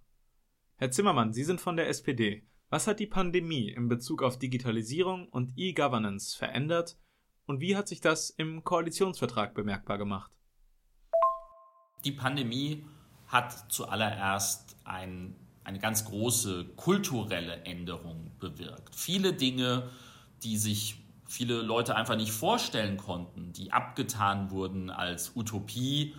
Herr 0.75 0.91
Zimmermann, 0.91 1.34
Sie 1.34 1.44
sind 1.44 1.60
von 1.60 1.77
der 1.77 1.89
SPD. 1.89 2.48
Was 2.70 2.86
hat 2.86 3.00
die 3.00 3.08
Pandemie 3.08 3.72
in 3.72 3.88
Bezug 3.88 4.22
auf 4.22 4.38
Digitalisierung 4.38 5.27
und 5.27 5.53
E-Governance 5.55 6.38
verändert 6.38 6.96
und 7.48 7.60
wie 7.60 7.75
hat 7.75 7.88
sich 7.88 8.01
das 8.01 8.29
im 8.29 8.63
Koalitionsvertrag 8.63 9.55
bemerkbar 9.55 9.98
gemacht? 9.98 10.32
Die 12.03 12.12
Pandemie 12.12 12.86
hat 13.25 13.72
zuallererst 13.72 14.77
ein, 14.84 15.36
eine 15.65 15.79
ganz 15.79 16.05
große 16.05 16.65
kulturelle 16.75 17.65
Änderung 17.65 18.31
bewirkt. 18.39 18.95
Viele 18.95 19.34
Dinge, 19.34 19.89
die 20.43 20.57
sich 20.57 20.98
viele 21.27 21.62
Leute 21.62 21.95
einfach 21.95 22.15
nicht 22.15 22.31
vorstellen 22.31 22.98
konnten, 22.98 23.51
die 23.51 23.72
abgetan 23.72 24.51
wurden 24.51 24.89
als 24.89 25.36
Utopie, 25.36 26.15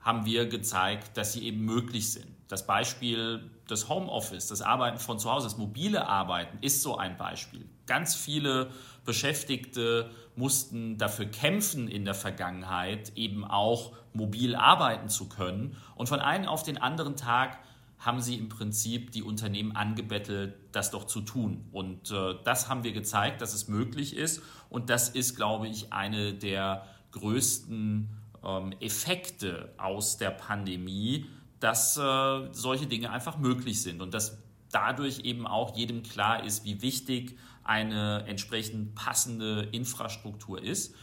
haben 0.00 0.24
wir 0.24 0.46
gezeigt, 0.46 1.16
dass 1.16 1.32
sie 1.32 1.44
eben 1.44 1.64
möglich 1.64 2.12
sind. 2.12 2.28
Das 2.48 2.66
Beispiel 2.66 3.50
des 3.68 3.88
Homeoffice, 3.88 4.48
das 4.48 4.62
Arbeiten 4.62 4.98
von 4.98 5.18
zu 5.18 5.30
Hause, 5.30 5.46
das 5.46 5.56
mobile 5.56 6.06
Arbeiten 6.06 6.58
ist 6.62 6.82
so 6.82 6.96
ein 6.96 7.16
Beispiel. 7.16 7.66
Ganz 7.86 8.14
viele 8.14 8.70
Beschäftigte 9.04 10.10
mussten 10.36 10.98
dafür 10.98 11.26
kämpfen 11.26 11.88
in 11.88 12.04
der 12.04 12.14
Vergangenheit, 12.14 13.12
eben 13.16 13.44
auch 13.44 13.92
mobil 14.12 14.56
arbeiten 14.56 15.08
zu 15.08 15.28
können. 15.28 15.76
Und 15.94 16.08
von 16.08 16.20
einem 16.20 16.46
auf 16.46 16.62
den 16.62 16.78
anderen 16.78 17.16
Tag 17.16 17.58
haben 18.00 18.20
sie 18.20 18.36
im 18.36 18.48
Prinzip 18.48 19.12
die 19.12 19.22
Unternehmen 19.22 19.76
angebettelt, 19.76 20.54
das 20.72 20.90
doch 20.90 21.04
zu 21.04 21.20
tun. 21.20 21.66
Und 21.70 22.10
äh, 22.10 22.34
das 22.44 22.68
haben 22.68 22.82
wir 22.82 22.92
gezeigt, 22.92 23.42
dass 23.42 23.52
es 23.52 23.68
möglich 23.68 24.16
ist. 24.16 24.42
Und 24.70 24.88
das 24.88 25.10
ist, 25.10 25.36
glaube 25.36 25.68
ich, 25.68 25.92
eine 25.92 26.32
der 26.32 26.86
größten 27.12 28.08
ähm, 28.42 28.74
Effekte 28.80 29.74
aus 29.76 30.16
der 30.16 30.30
Pandemie, 30.30 31.26
dass 31.60 31.98
äh, 31.98 32.48
solche 32.52 32.86
Dinge 32.86 33.10
einfach 33.10 33.36
möglich 33.36 33.82
sind 33.82 34.00
und 34.00 34.14
dass 34.14 34.38
dadurch 34.72 35.20
eben 35.20 35.46
auch 35.46 35.76
jedem 35.76 36.02
klar 36.02 36.44
ist, 36.44 36.64
wie 36.64 36.80
wichtig 36.80 37.36
eine 37.64 38.24
entsprechend 38.26 38.94
passende 38.94 39.68
Infrastruktur 39.72 40.62
ist. 40.62 40.94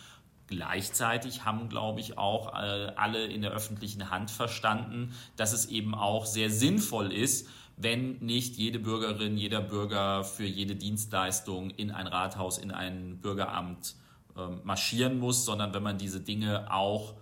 Gleichzeitig 0.48 1.44
haben, 1.44 1.68
glaube 1.68 2.00
ich, 2.00 2.18
auch 2.18 2.54
äh, 2.54 2.92
alle 2.96 3.26
in 3.26 3.42
der 3.42 3.52
öffentlichen 3.52 4.10
Hand 4.10 4.32
verstanden, 4.32 5.14
dass 5.36 5.52
es 5.52 5.66
eben 5.68 5.94
auch 5.94 6.26
sehr 6.26 6.50
sinnvoll 6.50 7.12
ist, 7.12 7.50
wenn 7.76 8.18
nicht 8.20 8.56
jede 8.56 8.80
Bürgerin, 8.80 9.38
jeder 9.38 9.62
Bürger 9.62 10.24
für 10.24 10.46
jede 10.46 10.76
Dienstleistung 10.76 11.70
in 11.72 11.92
ein 11.92 12.08
Rathaus, 12.08 12.58
in 12.58 12.72
ein 12.72 13.20
Bürgeramt 13.20 13.96
äh, 14.36 14.48
marschieren 14.64 15.20
muss, 15.20 15.46
sondern 15.46 15.74
wenn 15.74 15.84
man 15.84 15.98
diese 15.98 16.22
Dinge 16.22 16.72
auch 16.72 17.14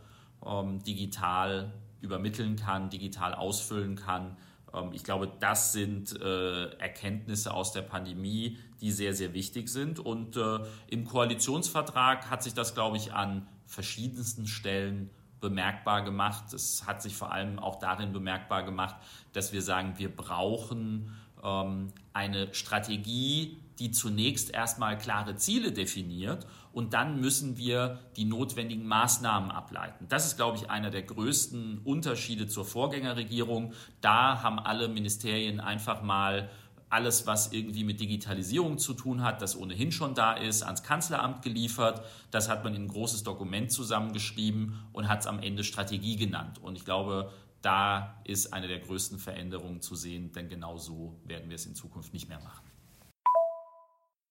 ähm, 0.46 0.84
digital 0.84 1.74
übermitteln 2.02 2.56
kann, 2.56 2.90
digital 2.90 3.34
ausfüllen 3.34 3.96
kann. 3.96 4.38
Ähm, 4.76 4.92
ich 4.94 5.04
glaube, 5.04 5.32
das 5.40 5.74
sind 5.74 6.20
äh, 6.22 6.66
Erkenntnisse 6.78 7.54
aus 7.54 7.72
der 7.72 7.82
Pandemie, 7.82 8.58
die 8.82 8.92
sehr, 8.92 9.14
sehr 9.14 9.34
wichtig 9.34 9.70
sind. 9.70 10.00
Und 10.00 10.38
äh, 10.38 10.60
im 10.88 11.06
Koalitionsvertrag 11.06 12.30
hat 12.30 12.44
sich 12.44 12.54
das, 12.54 12.74
glaube 12.74 12.98
ich, 12.98 13.14
an 13.14 13.48
verschiedensten 13.66 14.48
Stellen 14.48 15.10
bemerkbar 15.40 16.04
gemacht. 16.04 16.54
Es 16.54 16.86
hat 16.86 17.02
sich 17.02 17.16
vor 17.16 17.32
allem 17.32 17.60
auch 17.60 17.80
darin 17.80 18.14
bemerkbar 18.14 18.64
gemacht, 18.64 18.96
dass 19.34 19.54
wir 19.54 19.62
sagen, 19.62 19.94
wir 19.98 20.14
brauchen 20.14 21.16
ähm, 21.44 21.92
eine 22.14 22.54
Strategie, 22.54 23.58
die 23.80 23.92
zunächst 23.92 24.52
erstmal 24.52 24.98
klare 24.98 25.36
Ziele 25.36 25.72
definiert 25.72 26.48
und 26.72 26.94
dann 26.94 27.20
müssen 27.20 27.58
wir 27.58 28.00
die 28.16 28.26
notwendigen 28.26 28.88
Maßnahmen 28.88 29.52
ableiten. 29.52 30.06
Das 30.10 30.26
ist, 30.26 30.38
glaube 30.38 30.58
ich, 30.58 30.70
einer 30.70 30.90
der 30.90 31.04
größten 31.04 31.80
Unterschiede 31.84 32.48
zur 32.48 32.66
Vorgängerregierung. 32.66 33.74
Da 34.02 34.42
haben 34.44 34.60
alle 34.60 34.88
Ministerien 34.88 35.60
einfach 35.60 36.02
mal 36.02 36.50
alles, 36.90 37.28
was 37.28 37.52
irgendwie 37.52 37.84
mit 37.84 38.00
Digitalisierung 38.00 38.78
zu 38.78 38.94
tun 38.94 39.24
hat, 39.24 39.42
das 39.42 39.58
ohnehin 39.58 39.92
schon 39.92 40.14
da 40.14 40.34
ist, 40.34 40.64
ans 40.64 40.84
Kanzleramt 40.84 41.42
geliefert. 41.42 42.06
Das 42.32 42.48
hat 42.48 42.64
man 42.64 42.76
in 42.76 42.84
ein 42.84 42.88
großes 42.88 43.24
Dokument 43.24 43.72
zusammengeschrieben 43.72 44.80
und 44.94 45.08
hat 45.08 45.22
es 45.22 45.28
am 45.28 45.40
Ende 45.40 45.64
Strategie 45.64 46.16
genannt. 46.16 46.60
Und 46.62 46.78
ich 46.78 46.86
glaube, 46.86 47.32
da 47.62 48.22
ist 48.24 48.54
eine 48.54 48.68
der 48.68 48.80
größten 48.80 49.18
Veränderungen 49.18 49.82
zu 49.82 49.96
sehen, 49.96 50.32
denn 50.32 50.50
genau 50.50 50.78
so 50.78 51.20
werden 51.26 51.50
wir 51.50 51.56
es 51.56 51.66
in 51.66 51.74
Zukunft 51.74 52.14
nicht 52.14 52.30
mehr 52.30 52.40
machen. 52.40 52.65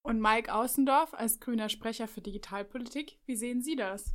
Und 0.06 0.20
Mike 0.20 0.54
Außendorf 0.54 1.14
als 1.14 1.40
grüner 1.40 1.70
Sprecher 1.70 2.06
für 2.06 2.20
Digitalpolitik, 2.20 3.16
wie 3.24 3.36
sehen 3.36 3.62
Sie 3.62 3.74
das? 3.74 4.14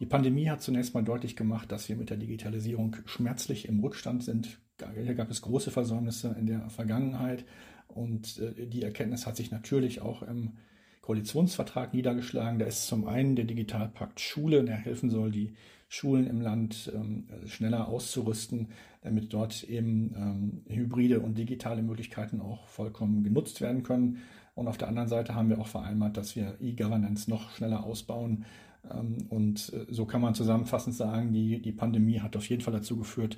Die 0.00 0.06
Pandemie 0.06 0.50
hat 0.50 0.60
zunächst 0.60 0.94
mal 0.94 1.04
deutlich 1.04 1.36
gemacht, 1.36 1.70
dass 1.70 1.88
wir 1.88 1.94
mit 1.94 2.10
der 2.10 2.16
Digitalisierung 2.16 2.96
schmerzlich 3.06 3.68
im 3.68 3.78
Rückstand 3.78 4.24
sind. 4.24 4.58
Hier 4.94 5.14
gab 5.14 5.30
es 5.30 5.42
große 5.42 5.70
Versäumnisse 5.70 6.34
in 6.36 6.46
der 6.46 6.68
Vergangenheit 6.70 7.44
und 7.86 8.40
äh, 8.40 8.66
die 8.66 8.82
Erkenntnis 8.82 9.28
hat 9.28 9.36
sich 9.36 9.52
natürlich 9.52 10.00
auch 10.00 10.22
im 10.22 10.54
Koalitionsvertrag 11.02 11.94
niedergeschlagen. 11.94 12.58
Da 12.58 12.66
ist 12.66 12.88
zum 12.88 13.06
einen 13.06 13.36
der 13.36 13.44
Digitalpakt 13.44 14.18
Schule, 14.18 14.64
der 14.64 14.74
helfen 14.74 15.08
soll, 15.08 15.30
die 15.30 15.54
Schulen 15.92 16.26
im 16.26 16.40
Land 16.40 16.90
ähm, 16.94 17.26
schneller 17.44 17.86
auszurüsten, 17.86 18.68
damit 19.02 19.34
dort 19.34 19.62
eben 19.64 20.14
ähm, 20.16 20.74
hybride 20.74 21.20
und 21.20 21.36
digitale 21.36 21.82
Möglichkeiten 21.82 22.40
auch 22.40 22.66
vollkommen 22.66 23.22
genutzt 23.22 23.60
werden 23.60 23.82
können. 23.82 24.22
Und 24.54 24.68
auf 24.68 24.78
der 24.78 24.88
anderen 24.88 25.08
Seite 25.08 25.34
haben 25.34 25.50
wir 25.50 25.58
auch 25.58 25.66
vereinbart, 25.66 26.16
dass 26.16 26.34
wir 26.34 26.56
E-Governance 26.60 27.28
noch 27.28 27.50
schneller 27.50 27.84
ausbauen. 27.84 28.46
Ähm, 28.90 29.26
und 29.28 29.70
äh, 29.74 29.84
so 29.90 30.06
kann 30.06 30.22
man 30.22 30.34
zusammenfassend 30.34 30.96
sagen, 30.96 31.34
die, 31.34 31.60
die 31.60 31.72
Pandemie 31.72 32.20
hat 32.20 32.38
auf 32.38 32.48
jeden 32.48 32.62
Fall 32.62 32.72
dazu 32.72 32.96
geführt, 32.96 33.36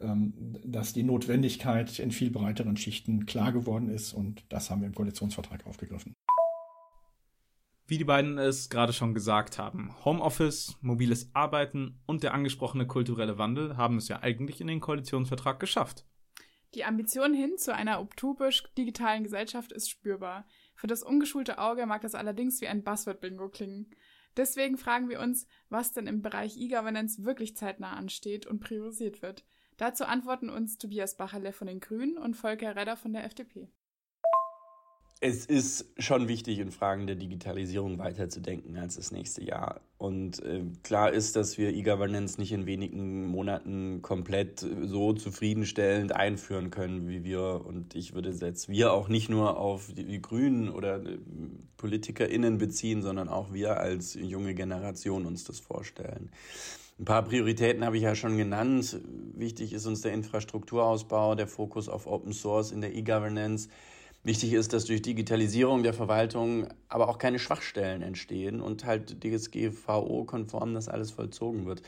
ähm, 0.00 0.32
dass 0.64 0.94
die 0.94 1.04
Notwendigkeit 1.04 2.00
in 2.00 2.10
viel 2.10 2.32
breiteren 2.32 2.76
Schichten 2.76 3.24
klar 3.24 3.52
geworden 3.52 3.88
ist. 3.88 4.12
Und 4.14 4.42
das 4.48 4.68
haben 4.68 4.80
wir 4.80 4.88
im 4.88 4.96
Koalitionsvertrag 4.96 5.64
aufgegriffen. 5.64 6.16
Wie 7.86 7.98
die 7.98 8.04
beiden 8.04 8.38
es 8.38 8.70
gerade 8.70 8.94
schon 8.94 9.12
gesagt 9.12 9.58
haben, 9.58 9.94
Homeoffice, 10.06 10.74
mobiles 10.80 11.28
Arbeiten 11.34 12.00
und 12.06 12.22
der 12.22 12.32
angesprochene 12.32 12.86
kulturelle 12.86 13.36
Wandel 13.36 13.76
haben 13.76 13.98
es 13.98 14.08
ja 14.08 14.22
eigentlich 14.22 14.62
in 14.62 14.68
den 14.68 14.80
Koalitionsvertrag 14.80 15.60
geschafft. 15.60 16.06
Die 16.72 16.86
Ambition 16.86 17.34
hin 17.34 17.58
zu 17.58 17.74
einer 17.74 18.00
utopisch 18.00 18.64
digitalen 18.78 19.22
Gesellschaft 19.22 19.70
ist 19.70 19.90
spürbar. 19.90 20.46
Für 20.74 20.86
das 20.86 21.02
ungeschulte 21.02 21.58
Auge 21.58 21.84
mag 21.84 22.00
das 22.00 22.14
allerdings 22.14 22.62
wie 22.62 22.68
ein 22.68 22.82
Buzzword-Bingo 22.84 23.50
klingen. 23.50 23.90
Deswegen 24.38 24.78
fragen 24.78 25.10
wir 25.10 25.20
uns, 25.20 25.46
was 25.68 25.92
denn 25.92 26.06
im 26.06 26.22
Bereich 26.22 26.56
E-Governance 26.56 27.22
wirklich 27.22 27.54
zeitnah 27.54 27.92
ansteht 27.92 28.46
und 28.46 28.60
priorisiert 28.60 29.20
wird. 29.20 29.44
Dazu 29.76 30.06
antworten 30.06 30.48
uns 30.48 30.78
Tobias 30.78 31.18
Bacherle 31.18 31.52
von 31.52 31.66
den 31.66 31.80
Grünen 31.80 32.16
und 32.16 32.34
Volker 32.34 32.76
Redder 32.76 32.96
von 32.96 33.12
der 33.12 33.24
FDP 33.24 33.68
es 35.24 35.46
ist 35.46 35.86
schon 35.96 36.28
wichtig, 36.28 36.58
in 36.58 36.70
Fragen 36.70 37.06
der 37.06 37.16
Digitalisierung 37.16 37.98
weiterzudenken 37.98 38.76
als 38.76 38.96
das 38.96 39.10
nächste 39.10 39.42
Jahr. 39.42 39.80
Und 39.96 40.42
äh, 40.42 40.64
klar 40.82 41.12
ist, 41.12 41.34
dass 41.34 41.56
wir 41.56 41.74
E-Governance 41.74 42.38
nicht 42.38 42.52
in 42.52 42.66
wenigen 42.66 43.26
Monaten 43.28 44.02
komplett 44.02 44.60
so 44.60 45.14
zufriedenstellend 45.14 46.14
einführen 46.14 46.70
können, 46.70 47.08
wie 47.08 47.24
wir, 47.24 47.64
und 47.64 47.94
ich 47.94 48.12
würde 48.12 48.32
jetzt 48.32 48.68
wir 48.68 48.92
auch 48.92 49.08
nicht 49.08 49.30
nur 49.30 49.56
auf 49.56 49.90
die, 49.94 50.04
die 50.04 50.20
Grünen 50.20 50.68
oder 50.68 50.96
äh, 51.02 51.16
PolitikerInnen 51.78 52.58
beziehen, 52.58 53.00
sondern 53.00 53.30
auch 53.30 53.54
wir 53.54 53.80
als 53.80 54.12
junge 54.12 54.54
Generation 54.54 55.24
uns 55.24 55.44
das 55.44 55.58
vorstellen. 55.58 56.32
Ein 56.98 57.06
paar 57.06 57.24
Prioritäten 57.24 57.82
habe 57.82 57.96
ich 57.96 58.02
ja 58.02 58.14
schon 58.14 58.36
genannt. 58.36 59.00
Wichtig 59.34 59.72
ist 59.72 59.86
uns 59.86 60.02
der 60.02 60.12
Infrastrukturausbau, 60.12 61.34
der 61.34 61.46
Fokus 61.46 61.88
auf 61.88 62.06
Open 62.06 62.34
Source 62.34 62.72
in 62.72 62.82
der 62.82 62.94
E-Governance. 62.94 63.70
Wichtig 64.24 64.54
ist, 64.54 64.72
dass 64.72 64.86
durch 64.86 65.02
Digitalisierung 65.02 65.82
der 65.82 65.92
Verwaltung 65.92 66.66
aber 66.88 67.08
auch 67.10 67.18
keine 67.18 67.38
Schwachstellen 67.38 68.00
entstehen 68.00 68.62
und 68.62 68.86
halt 68.86 69.22
DSGVO-konform 69.22 70.72
das 70.72 70.88
alles 70.88 71.10
vollzogen 71.10 71.66
wird. 71.66 71.82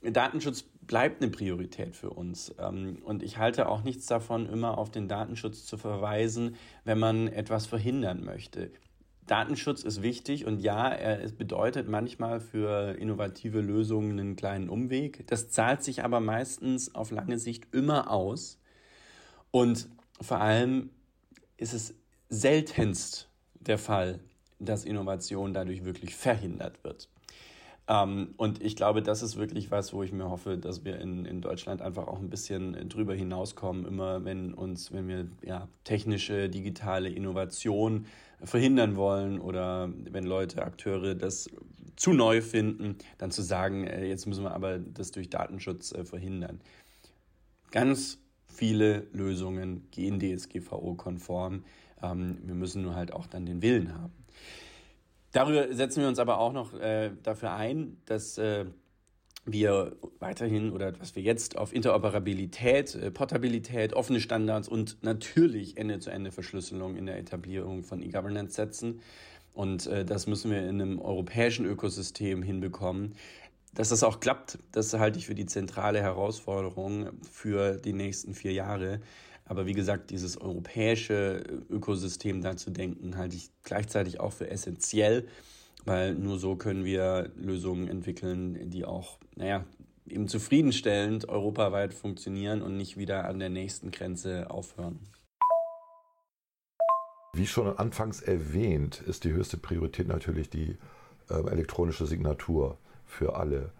Datenschutz 0.00 0.62
bleibt 0.62 1.20
eine 1.20 1.32
Priorität 1.32 1.96
für 1.96 2.10
uns. 2.10 2.54
Ähm, 2.60 2.98
und 3.04 3.24
ich 3.24 3.38
halte 3.38 3.68
auch 3.68 3.82
nichts 3.82 4.06
davon, 4.06 4.46
immer 4.46 4.78
auf 4.78 4.90
den 4.90 5.08
Datenschutz 5.08 5.66
zu 5.66 5.76
verweisen, 5.76 6.54
wenn 6.84 7.00
man 7.00 7.26
etwas 7.26 7.66
verhindern 7.66 8.24
möchte. 8.24 8.70
Datenschutz 9.26 9.82
ist 9.82 10.00
wichtig 10.02 10.46
und 10.46 10.60
ja, 10.60 10.92
es 10.92 11.32
bedeutet 11.32 11.88
manchmal 11.88 12.40
für 12.40 12.96
innovative 12.98 13.60
Lösungen 13.60 14.18
einen 14.18 14.36
kleinen 14.36 14.68
Umweg. 14.68 15.26
Das 15.26 15.50
zahlt 15.50 15.84
sich 15.84 16.02
aber 16.02 16.20
meistens 16.20 16.94
auf 16.94 17.10
lange 17.10 17.38
Sicht 17.38 17.72
immer 17.72 18.10
aus. 18.10 18.58
Und 19.52 19.88
vor 20.20 20.40
allem 20.40 20.90
ist 21.60 21.74
es 21.74 21.94
seltenst 22.28 23.28
der 23.54 23.78
Fall, 23.78 24.20
dass 24.58 24.84
Innovation 24.84 25.52
dadurch 25.52 25.84
wirklich 25.84 26.14
verhindert 26.14 26.82
wird. 26.84 27.08
Ähm, 27.88 28.34
und 28.36 28.62
ich 28.62 28.76
glaube, 28.76 29.02
das 29.02 29.22
ist 29.22 29.36
wirklich 29.36 29.70
was, 29.70 29.92
wo 29.92 30.02
ich 30.02 30.12
mir 30.12 30.30
hoffe, 30.30 30.56
dass 30.56 30.84
wir 30.84 31.00
in, 31.00 31.24
in 31.24 31.40
Deutschland 31.40 31.82
einfach 31.82 32.06
auch 32.06 32.18
ein 32.18 32.30
bisschen 32.30 32.88
drüber 32.88 33.14
hinauskommen, 33.14 33.84
immer 33.84 34.24
wenn 34.24 34.54
uns, 34.54 34.92
wenn 34.92 35.08
wir 35.08 35.28
ja, 35.42 35.68
technische, 35.84 36.48
digitale 36.48 37.08
Innovation 37.08 38.06
verhindern 38.42 38.96
wollen 38.96 39.38
oder 39.38 39.90
wenn 40.10 40.24
Leute, 40.24 40.62
Akteure 40.62 41.14
das 41.14 41.50
zu 41.96 42.12
neu 42.14 42.40
finden, 42.40 42.96
dann 43.18 43.30
zu 43.30 43.42
sagen, 43.42 43.86
äh, 43.86 44.06
jetzt 44.06 44.26
müssen 44.26 44.44
wir 44.44 44.54
aber 44.54 44.78
das 44.78 45.10
durch 45.10 45.28
Datenschutz 45.28 45.92
äh, 45.92 46.04
verhindern. 46.04 46.60
Ganz 47.70 48.18
viele 48.52 49.06
Lösungen 49.12 49.86
gehen 49.90 50.20
DSGVO-konform. 50.20 51.64
Ähm, 52.02 52.38
wir 52.44 52.54
müssen 52.54 52.82
nur 52.82 52.94
halt 52.94 53.12
auch 53.12 53.26
dann 53.26 53.46
den 53.46 53.62
Willen 53.62 53.94
haben. 53.94 54.12
Darüber 55.32 55.72
setzen 55.72 56.00
wir 56.00 56.08
uns 56.08 56.18
aber 56.18 56.38
auch 56.38 56.52
noch 56.52 56.74
äh, 56.74 57.12
dafür 57.22 57.52
ein, 57.52 57.96
dass 58.06 58.36
äh, 58.38 58.64
wir 59.44 59.96
weiterhin 60.18 60.72
oder 60.72 60.92
dass 60.92 61.16
wir 61.16 61.22
jetzt 61.22 61.56
auf 61.56 61.72
Interoperabilität, 61.72 62.94
äh, 62.94 63.10
Portabilität, 63.10 63.94
offene 63.94 64.20
Standards 64.20 64.68
und 64.68 65.02
natürlich 65.02 65.76
Ende-zu-Ende-Verschlüsselung 65.76 66.96
in 66.96 67.06
der 67.06 67.18
Etablierung 67.18 67.84
von 67.84 68.02
E-Governance 68.02 68.54
setzen. 68.54 69.00
Und 69.52 69.86
äh, 69.86 70.04
das 70.04 70.26
müssen 70.26 70.50
wir 70.50 70.60
in 70.60 70.80
einem 70.80 70.98
europäischen 71.00 71.64
Ökosystem 71.64 72.42
hinbekommen. 72.42 73.14
Dass 73.74 73.90
das 73.90 74.02
auch 74.02 74.20
klappt, 74.20 74.58
das 74.72 74.92
halte 74.94 75.18
ich 75.18 75.26
für 75.26 75.34
die 75.34 75.46
zentrale 75.46 76.00
Herausforderung 76.00 77.10
für 77.30 77.76
die 77.76 77.92
nächsten 77.92 78.34
vier 78.34 78.52
Jahre. 78.52 79.00
Aber 79.44 79.66
wie 79.66 79.74
gesagt, 79.74 80.10
dieses 80.10 80.40
europäische 80.40 81.42
Ökosystem 81.68 82.40
da 82.42 82.56
zu 82.56 82.70
denken, 82.70 83.16
halte 83.16 83.36
ich 83.36 83.50
gleichzeitig 83.62 84.20
auch 84.20 84.32
für 84.32 84.50
essentiell, 84.50 85.28
weil 85.84 86.14
nur 86.14 86.38
so 86.38 86.56
können 86.56 86.84
wir 86.84 87.30
Lösungen 87.36 87.88
entwickeln, 87.88 88.70
die 88.70 88.84
auch, 88.84 89.18
naja, 89.36 89.64
eben 90.06 90.26
zufriedenstellend 90.28 91.28
europaweit 91.28 91.94
funktionieren 91.94 92.62
und 92.62 92.76
nicht 92.76 92.96
wieder 92.96 93.26
an 93.26 93.38
der 93.38 93.50
nächsten 93.50 93.90
Grenze 93.92 94.50
aufhören. 94.50 94.98
Wie 97.32 97.46
schon 97.46 97.76
anfangs 97.78 98.20
erwähnt, 98.20 99.00
ist 99.00 99.22
die 99.22 99.32
höchste 99.32 99.56
Priorität 99.56 100.08
natürlich 100.08 100.50
die 100.50 100.76
äh, 101.28 101.34
elektronische 101.34 102.06
Signatur 102.06 102.78
für 103.10 103.36
alle. 103.36 103.70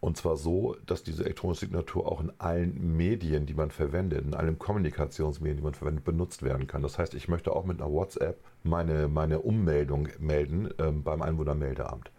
Und 0.00 0.16
zwar 0.16 0.36
so, 0.36 0.76
dass 0.86 1.02
diese 1.02 1.24
elektronische 1.24 1.66
Signatur 1.66 2.06
auch 2.10 2.20
in 2.20 2.32
allen 2.38 2.96
Medien, 2.96 3.46
die 3.46 3.54
man 3.54 3.72
verwendet, 3.72 4.24
in 4.24 4.34
allen 4.34 4.58
Kommunikationsmedien, 4.58 5.56
die 5.56 5.62
man 5.62 5.74
verwendet, 5.74 6.04
benutzt 6.04 6.44
werden 6.44 6.68
kann. 6.68 6.82
Das 6.82 6.98
heißt, 6.98 7.14
ich 7.14 7.26
möchte 7.26 7.52
auch 7.52 7.64
mit 7.64 7.82
einer 7.82 7.90
WhatsApp 7.90 8.38
meine, 8.62 9.08
meine 9.08 9.40
Ummeldung 9.40 10.08
melden 10.20 10.68
ähm, 10.78 11.02
beim 11.02 11.20
Einwohnermeldeamt. 11.20 12.12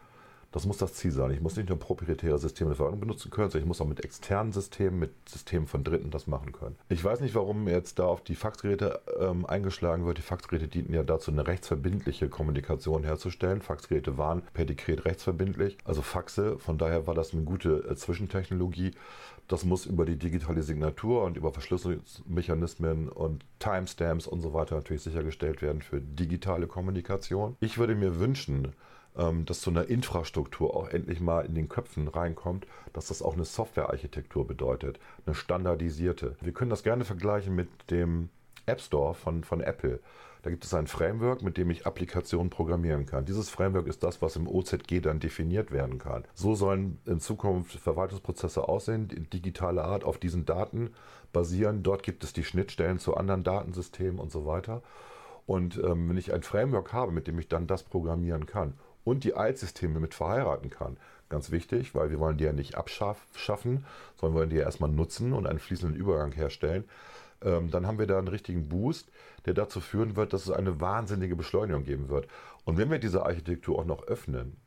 Das 0.51 0.65
muss 0.65 0.77
das 0.77 0.93
Ziel 0.93 1.11
sein. 1.11 1.31
Ich 1.31 1.41
muss 1.41 1.55
nicht 1.55 1.69
nur 1.69 1.77
proprietäre 1.77 2.39
Systeme 2.39 2.71
der 2.71 2.77
Verwaltung 2.77 2.99
benutzen 2.99 3.29
können, 3.29 3.51
sondern 3.51 3.65
ich 3.65 3.67
muss 3.67 3.81
auch 3.81 3.87
mit 3.87 4.03
externen 4.03 4.51
Systemen, 4.51 4.99
mit 4.99 5.11
Systemen 5.29 5.67
von 5.67 5.83
Dritten 5.83 6.09
das 6.09 6.25
machen 6.25 6.51
können. 6.51 6.75
Ich 6.89 7.03
weiß 7.03 7.19
nicht, 7.19 7.35
warum 7.35 7.67
jetzt 7.67 7.99
da 7.99 8.05
auf 8.05 8.23
die 8.23 8.35
Faxgeräte 8.35 8.99
ähm, 9.19 9.45
eingeschlagen 9.45 10.05
wird. 10.05 10.17
Die 10.17 10.23
Faxgeräte 10.23 10.67
dienten 10.67 10.93
ja 10.93 11.03
dazu, 11.03 11.31
eine 11.31 11.45
rechtsverbindliche 11.45 12.29
Kommunikation 12.29 13.03
herzustellen. 13.03 13.61
Faxgeräte 13.61 14.17
waren 14.17 14.41
per 14.53 14.65
Dekret 14.65 15.05
rechtsverbindlich, 15.05 15.77
also 15.85 16.01
Faxe. 16.01 16.57
Von 16.57 16.79
daher 16.79 17.05
war 17.05 17.13
das 17.13 17.33
eine 17.33 17.43
gute 17.43 17.87
äh, 17.87 17.95
Zwischentechnologie. 17.95 18.91
Das 19.47 19.65
muss 19.65 19.87
über 19.87 20.05
die 20.05 20.17
digitale 20.17 20.61
Signatur 20.61 21.23
und 21.23 21.35
über 21.35 21.51
Verschlüsselungsmechanismen 21.51 23.09
und 23.09 23.45
Timestamps 23.57 24.27
und 24.27 24.41
so 24.41 24.53
weiter 24.53 24.75
natürlich 24.75 25.01
sichergestellt 25.01 25.63
werden 25.63 25.81
für 25.81 25.99
digitale 25.99 26.67
Kommunikation. 26.67 27.55
Ich 27.59 27.79
würde 27.79 27.95
mir 27.95 28.19
wünschen, 28.19 28.73
dass 29.15 29.61
so 29.61 29.71
eine 29.71 29.83
Infrastruktur 29.83 30.75
auch 30.75 30.87
endlich 30.87 31.19
mal 31.19 31.45
in 31.45 31.53
den 31.53 31.67
Köpfen 31.67 32.07
reinkommt, 32.07 32.65
dass 32.93 33.07
das 33.07 33.21
auch 33.21 33.33
eine 33.33 33.43
Softwarearchitektur 33.43 34.47
bedeutet, 34.47 34.99
eine 35.25 35.35
standardisierte. 35.35 36.37
Wir 36.39 36.53
können 36.53 36.69
das 36.69 36.83
gerne 36.83 37.03
vergleichen 37.03 37.53
mit 37.53 37.69
dem 37.89 38.29
App 38.65 38.79
Store 38.81 39.13
von, 39.13 39.43
von 39.43 39.61
Apple. 39.61 39.99
Da 40.41 40.49
gibt 40.49 40.63
es 40.63 40.73
ein 40.73 40.87
Framework, 40.87 41.41
mit 41.41 41.57
dem 41.57 41.69
ich 41.69 41.85
Applikationen 41.85 42.49
programmieren 42.49 43.05
kann. 43.05 43.25
Dieses 43.25 43.49
Framework 43.49 43.87
ist 43.87 44.03
das, 44.03 44.21
was 44.21 44.37
im 44.37 44.47
OZG 44.47 45.01
dann 45.01 45.19
definiert 45.19 45.71
werden 45.71 45.97
kann. 45.97 46.23
So 46.33 46.55
sollen 46.55 46.99
in 47.05 47.19
Zukunft 47.19 47.77
Verwaltungsprozesse 47.77 48.69
aussehen, 48.69 49.09
in 49.09 49.29
digitaler 49.29 49.83
Art 49.83 50.05
auf 50.05 50.17
diesen 50.17 50.45
Daten 50.45 50.91
basieren. 51.33 51.83
Dort 51.83 52.03
gibt 52.03 52.23
es 52.23 52.31
die 52.31 52.45
Schnittstellen 52.45 52.99
zu 52.99 53.17
anderen 53.17 53.43
Datensystemen 53.43 54.17
und 54.17 54.31
so 54.31 54.45
weiter. 54.45 54.81
Und 55.45 55.77
ähm, 55.83 56.07
wenn 56.07 56.17
ich 56.17 56.31
ein 56.31 56.43
Framework 56.43 56.93
habe, 56.93 57.11
mit 57.11 57.27
dem 57.27 57.37
ich 57.37 57.49
dann 57.49 57.67
das 57.67 57.83
programmieren 57.83 58.45
kann 58.45 58.75
und 59.03 59.23
die 59.23 59.33
Altsysteme 59.33 59.99
mit 59.99 60.13
verheiraten 60.13 60.69
kann. 60.69 60.97
Ganz 61.29 61.51
wichtig, 61.51 61.93
weil 61.93 62.09
wir 62.09 62.19
wollen 62.19 62.37
die 62.37 62.43
ja 62.43 62.53
nicht 62.53 62.75
abschaffen, 62.75 63.85
sondern 64.19 64.37
wollen 64.37 64.49
die 64.49 64.57
ja 64.57 64.63
erstmal 64.63 64.89
nutzen 64.89 65.33
und 65.33 65.45
einen 65.45 65.59
fließenden 65.59 65.95
Übergang 65.97 66.31
herstellen. 66.31 66.85
Ähm, 67.41 67.69
dann 67.69 67.87
haben 67.87 67.99
wir 67.99 68.07
da 68.07 68.17
einen 68.17 68.27
richtigen 68.27 68.67
Boost, 68.67 69.11
der 69.45 69.53
dazu 69.53 69.79
führen 69.79 70.15
wird, 70.15 70.33
dass 70.33 70.45
es 70.45 70.51
eine 70.51 70.81
wahnsinnige 70.81 71.35
Beschleunigung 71.35 71.83
geben 71.83 72.09
wird. 72.09 72.27
Und 72.65 72.77
wenn 72.77 72.89
wir 72.89 72.99
diese 72.99 73.25
Architektur 73.25 73.79
auch 73.79 73.85
noch 73.85 74.03
öffnen 74.07 74.57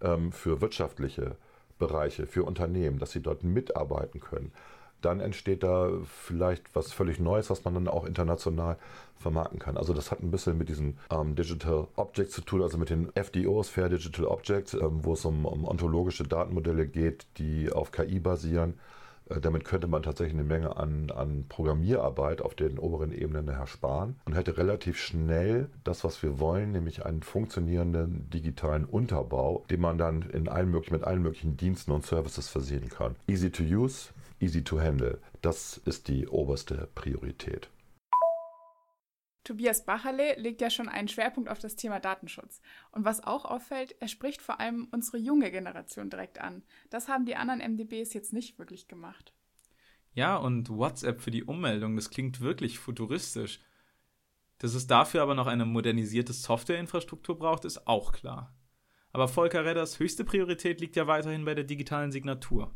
ähm, 0.00 0.32
für 0.32 0.60
wirtschaftliche 0.60 1.36
Bereiche, 1.78 2.26
für 2.26 2.44
Unternehmen, 2.44 2.98
dass 2.98 3.12
sie 3.12 3.22
dort 3.22 3.44
mitarbeiten 3.44 4.20
können, 4.20 4.52
dann 5.00 5.20
entsteht 5.20 5.62
da 5.62 5.90
vielleicht 6.04 6.74
was 6.74 6.92
völlig 6.92 7.20
Neues, 7.20 7.50
was 7.50 7.64
man 7.64 7.74
dann 7.74 7.88
auch 7.88 8.04
international 8.04 8.76
vermarkten 9.20 9.58
kann. 9.58 9.76
Also 9.76 9.92
das 9.92 10.10
hat 10.10 10.22
ein 10.22 10.30
bisschen 10.30 10.58
mit 10.58 10.68
diesen 10.68 10.98
ähm, 11.10 11.34
Digital 11.34 11.86
Objects 11.96 12.34
zu 12.34 12.40
tun, 12.40 12.62
also 12.62 12.78
mit 12.78 12.90
den 12.90 13.14
FDOs, 13.14 13.68
Fair 13.68 13.88
Digital 13.88 14.24
Objects, 14.24 14.74
ähm, 14.74 15.04
wo 15.04 15.12
es 15.12 15.24
um, 15.24 15.44
um, 15.44 15.64
ontologische 15.64 16.24
Datenmodelle 16.24 16.86
geht, 16.86 17.26
die 17.36 17.70
auf 17.70 17.92
KI 17.92 18.18
basieren. 18.18 18.74
Äh, 19.28 19.40
damit 19.40 19.64
könnte 19.64 19.86
man 19.86 20.02
tatsächlich 20.02 20.34
eine 20.34 20.44
Menge 20.44 20.76
an, 20.76 21.10
an 21.10 21.44
Programmierarbeit 21.48 22.40
auf 22.40 22.54
den 22.54 22.78
oberen 22.78 23.12
Ebenen 23.12 23.48
ersparen 23.48 24.16
und 24.24 24.34
hätte 24.34 24.56
relativ 24.56 24.98
schnell 24.98 25.68
das, 25.84 26.02
was 26.02 26.22
wir 26.22 26.40
wollen, 26.40 26.72
nämlich 26.72 27.04
einen 27.04 27.22
funktionierenden 27.22 28.28
digitalen 28.30 28.86
Unterbau, 28.86 29.64
den 29.70 29.80
man 29.80 29.98
dann 29.98 30.22
in 30.22 30.48
allen 30.48 30.70
möglichen, 30.70 30.94
mit 30.94 31.04
allen 31.04 31.22
möglichen 31.22 31.56
Diensten 31.56 31.92
und 31.92 32.06
Services 32.06 32.48
versehen 32.48 32.88
kann. 32.88 33.16
Easy 33.28 33.50
to 33.50 33.62
use, 33.62 34.12
easy 34.40 34.64
to 34.64 34.80
handle. 34.80 35.20
Das 35.42 35.78
ist 35.78 36.08
die 36.08 36.28
oberste 36.28 36.88
Priorität. 36.94 37.70
Tobias 39.44 39.84
Bacherle 39.86 40.34
legt 40.38 40.60
ja 40.60 40.68
schon 40.68 40.88
einen 40.88 41.08
Schwerpunkt 41.08 41.48
auf 41.48 41.58
das 41.58 41.74
Thema 41.74 41.98
Datenschutz. 41.98 42.60
Und 42.92 43.04
was 43.04 43.24
auch 43.24 43.44
auffällt, 43.44 43.96
er 44.00 44.08
spricht 44.08 44.42
vor 44.42 44.60
allem 44.60 44.88
unsere 44.90 45.16
junge 45.16 45.50
Generation 45.50 46.10
direkt 46.10 46.40
an. 46.40 46.62
Das 46.90 47.08
haben 47.08 47.24
die 47.24 47.36
anderen 47.36 47.60
MDBs 47.60 48.12
jetzt 48.12 48.32
nicht 48.32 48.58
wirklich 48.58 48.86
gemacht. 48.86 49.32
Ja, 50.12 50.36
und 50.36 50.68
WhatsApp 50.68 51.20
für 51.20 51.30
die 51.30 51.44
Ummeldung, 51.44 51.96
das 51.96 52.10
klingt 52.10 52.40
wirklich 52.40 52.78
futuristisch. 52.78 53.60
Dass 54.58 54.74
es 54.74 54.86
dafür 54.86 55.22
aber 55.22 55.34
noch 55.34 55.46
eine 55.46 55.64
modernisierte 55.64 56.34
Softwareinfrastruktur 56.34 57.38
braucht, 57.38 57.64
ist 57.64 57.86
auch 57.86 58.12
klar. 58.12 58.54
Aber 59.12 59.26
Volker 59.26 59.64
Redders 59.64 59.98
höchste 59.98 60.24
Priorität 60.24 60.80
liegt 60.80 60.96
ja 60.96 61.06
weiterhin 61.06 61.44
bei 61.44 61.54
der 61.54 61.64
digitalen 61.64 62.12
Signatur. 62.12 62.74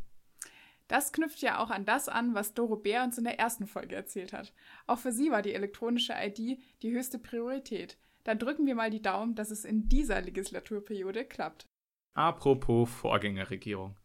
Das 0.87 1.11
knüpft 1.11 1.41
ja 1.41 1.59
auch 1.59 1.71
an 1.71 1.85
das 1.85 2.07
an, 2.07 2.35
was 2.35 2.53
Doro 2.53 2.75
Bär 2.75 3.03
uns 3.03 3.17
in 3.17 3.23
der 3.23 3.39
ersten 3.39 3.65
Folge 3.65 3.95
erzählt 3.95 4.33
hat. 4.33 4.53
Auch 4.85 4.99
für 4.99 5.11
sie 5.11 5.31
war 5.31 5.41
die 5.41 5.53
elektronische 5.53 6.13
ID 6.13 6.59
die 6.83 6.91
höchste 6.91 7.17
Priorität. 7.17 7.97
Dann 8.23 8.39
drücken 8.39 8.65
wir 8.65 8.75
mal 8.75 8.89
die 8.89 9.01
Daumen, 9.01 9.35
dass 9.35 9.51
es 9.51 9.65
in 9.65 9.87
dieser 9.87 10.21
Legislaturperiode 10.21 11.25
klappt. 11.25 11.65
Apropos 12.13 12.89
Vorgängerregierung. 12.89 13.97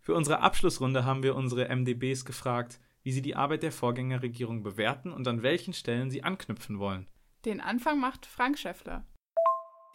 Für 0.00 0.14
unsere 0.14 0.40
Abschlussrunde 0.40 1.04
haben 1.04 1.22
wir 1.22 1.34
unsere 1.34 1.74
MDBs 1.74 2.24
gefragt, 2.24 2.80
wie 3.02 3.12
sie 3.12 3.22
die 3.22 3.36
Arbeit 3.36 3.62
der 3.62 3.72
Vorgängerregierung 3.72 4.62
bewerten 4.62 5.12
und 5.12 5.26
an 5.28 5.42
welchen 5.42 5.72
Stellen 5.72 6.10
sie 6.10 6.22
anknüpfen 6.22 6.78
wollen. 6.78 7.08
Den 7.44 7.60
Anfang 7.60 8.00
macht 8.00 8.26
Frank 8.26 8.58
Schäffler. 8.58 9.04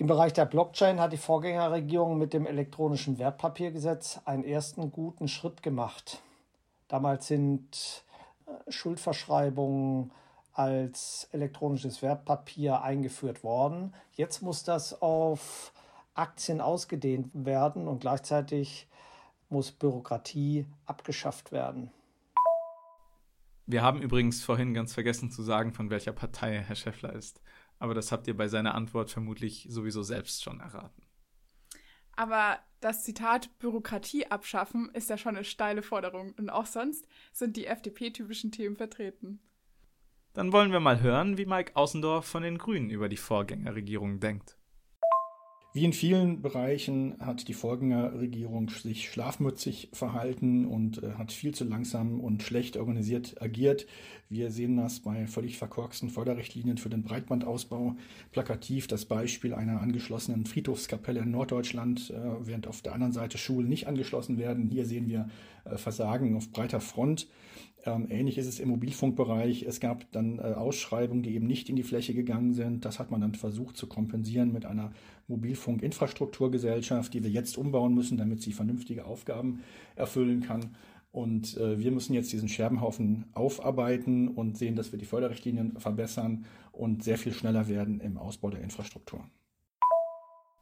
Im 0.03 0.07
Bereich 0.07 0.33
der 0.33 0.43
Blockchain 0.43 0.99
hat 0.99 1.13
die 1.13 1.17
Vorgängerregierung 1.17 2.17
mit 2.17 2.33
dem 2.33 2.45
elektronischen 2.45 3.19
Wertpapiergesetz 3.19 4.19
einen 4.25 4.43
ersten 4.43 4.91
guten 4.91 5.29
Schritt 5.29 5.63
gemacht. 5.63 6.21
Damals 6.89 7.27
sind 7.27 8.03
äh, 8.45 8.69
Schuldverschreibungen 8.69 10.11
als 10.51 11.29
elektronisches 11.31 12.01
Wertpapier 12.01 12.81
eingeführt 12.81 13.45
worden. 13.45 13.93
Jetzt 14.11 14.41
muss 14.41 14.65
das 14.65 15.01
auf 15.01 15.71
Aktien 16.15 16.59
ausgedehnt 16.59 17.29
werden 17.33 17.87
und 17.87 18.01
gleichzeitig 18.01 18.89
muss 19.47 19.71
Bürokratie 19.71 20.65
abgeschafft 20.85 21.53
werden. 21.53 21.91
Wir 23.67 23.81
haben 23.81 24.01
übrigens 24.01 24.43
vorhin 24.43 24.73
ganz 24.73 24.93
vergessen 24.93 25.31
zu 25.31 25.43
sagen, 25.43 25.71
von 25.71 25.89
welcher 25.89 26.11
Partei 26.11 26.59
Herr 26.59 26.75
Schäffler 26.75 27.13
ist 27.13 27.41
aber 27.83 27.93
das 27.93 28.13
habt 28.13 28.27
ihr 28.29 28.37
bei 28.37 28.47
seiner 28.47 28.75
Antwort 28.75 29.11
vermutlich 29.11 29.67
sowieso 29.69 30.03
selbst 30.03 30.41
schon 30.41 30.61
erraten. 30.61 31.03
Aber 32.13 32.59
das 32.79 33.03
Zitat 33.03 33.59
Bürokratie 33.59 34.27
abschaffen 34.27 34.89
ist 34.93 35.09
ja 35.09 35.17
schon 35.17 35.35
eine 35.35 35.43
steile 35.43 35.81
Forderung 35.81 36.33
und 36.37 36.49
auch 36.49 36.65
sonst 36.65 37.05
sind 37.33 37.57
die 37.57 37.65
FDP-typischen 37.65 38.53
Themen 38.53 38.77
vertreten. 38.77 39.41
Dann 40.31 40.53
wollen 40.53 40.71
wir 40.71 40.79
mal 40.79 41.01
hören, 41.01 41.37
wie 41.37 41.45
Mike 41.45 41.75
Außendorf 41.75 42.25
von 42.25 42.43
den 42.43 42.57
Grünen 42.57 42.89
über 42.89 43.09
die 43.09 43.17
Vorgängerregierung 43.17 44.21
denkt. 44.21 44.57
Wie 45.75 45.85
in 45.85 45.93
vielen 45.93 46.43
Bereichen 46.43 47.15
hat 47.19 47.47
die 47.47 47.55
Vorgängerregierung 47.55 48.69
sich 48.69 49.09
schlafmützig 49.09 49.89
verhalten 49.91 50.67
und 50.67 51.01
äh, 51.01 51.13
hat 51.13 51.31
viel 51.31 51.55
zu 51.55 51.63
langsam 51.63 52.19
und 52.19 52.43
schlecht 52.43 52.77
organisiert 52.77 53.41
agiert. 53.41 53.87
Wir 54.29 54.51
sehen 54.51 54.77
das 54.77 54.99
bei 54.99 55.25
völlig 55.25 55.57
verkorksten 55.57 56.11
Förderrichtlinien 56.11 56.77
für 56.77 56.91
den 56.91 57.01
Breitbandausbau. 57.01 57.95
Plakativ 58.31 58.85
das 58.85 59.05
Beispiel 59.05 59.55
einer 59.55 59.81
angeschlossenen 59.81 60.45
Friedhofskapelle 60.45 61.21
in 61.21 61.31
Norddeutschland, 61.31 62.11
äh, 62.11 62.45
während 62.45 62.67
auf 62.67 62.83
der 62.83 62.93
anderen 62.93 63.13
Seite 63.13 63.39
Schulen 63.39 63.67
nicht 63.67 63.87
angeschlossen 63.87 64.37
werden. 64.37 64.69
Hier 64.69 64.85
sehen 64.85 65.09
wir 65.09 65.27
äh, 65.65 65.77
Versagen 65.77 66.37
auf 66.37 66.51
breiter 66.51 66.81
Front. 66.81 67.27
Ähm, 67.85 68.07
ähnlich 68.09 68.37
ist 68.37 68.47
es 68.47 68.59
im 68.59 68.69
Mobilfunkbereich. 68.69 69.63
Es 69.63 69.79
gab 69.79 70.09
dann 70.13 70.39
äh, 70.39 70.41
Ausschreibungen, 70.41 71.21
die 71.21 71.35
eben 71.35 71.47
nicht 71.47 71.69
in 71.69 71.75
die 71.75 71.83
Fläche 71.83 72.13
gegangen 72.13 72.53
sind. 72.53 72.85
Das 72.85 72.97
hat 72.97 73.11
man 73.11 73.19
dann 73.19 73.35
versucht 73.35 73.75
zu 73.75 73.87
kompensieren 73.87 74.53
mit 74.53 74.65
einer 74.65 74.93
Mobilfunkinfrastrukturgesellschaft, 75.27 77.13
die 77.13 77.23
wir 77.23 77.29
jetzt 77.29 77.57
umbauen 77.57 77.93
müssen, 77.93 78.17
damit 78.17 78.41
sie 78.41 78.53
vernünftige 78.53 79.05
Aufgaben 79.05 79.63
erfüllen 79.95 80.41
kann. 80.41 80.75
Und 81.11 81.57
äh, 81.57 81.77
wir 81.77 81.91
müssen 81.91 82.13
jetzt 82.13 82.31
diesen 82.31 82.49
Scherbenhaufen 82.49 83.25
aufarbeiten 83.33 84.29
und 84.29 84.57
sehen, 84.57 84.75
dass 84.75 84.91
wir 84.91 84.99
die 84.99 85.05
Förderrichtlinien 85.05 85.77
verbessern 85.77 86.45
und 86.71 87.03
sehr 87.03 87.17
viel 87.17 87.33
schneller 87.33 87.67
werden 87.67 87.99
im 87.99 88.17
Ausbau 88.17 88.49
der 88.49 88.61
Infrastruktur. 88.61 89.23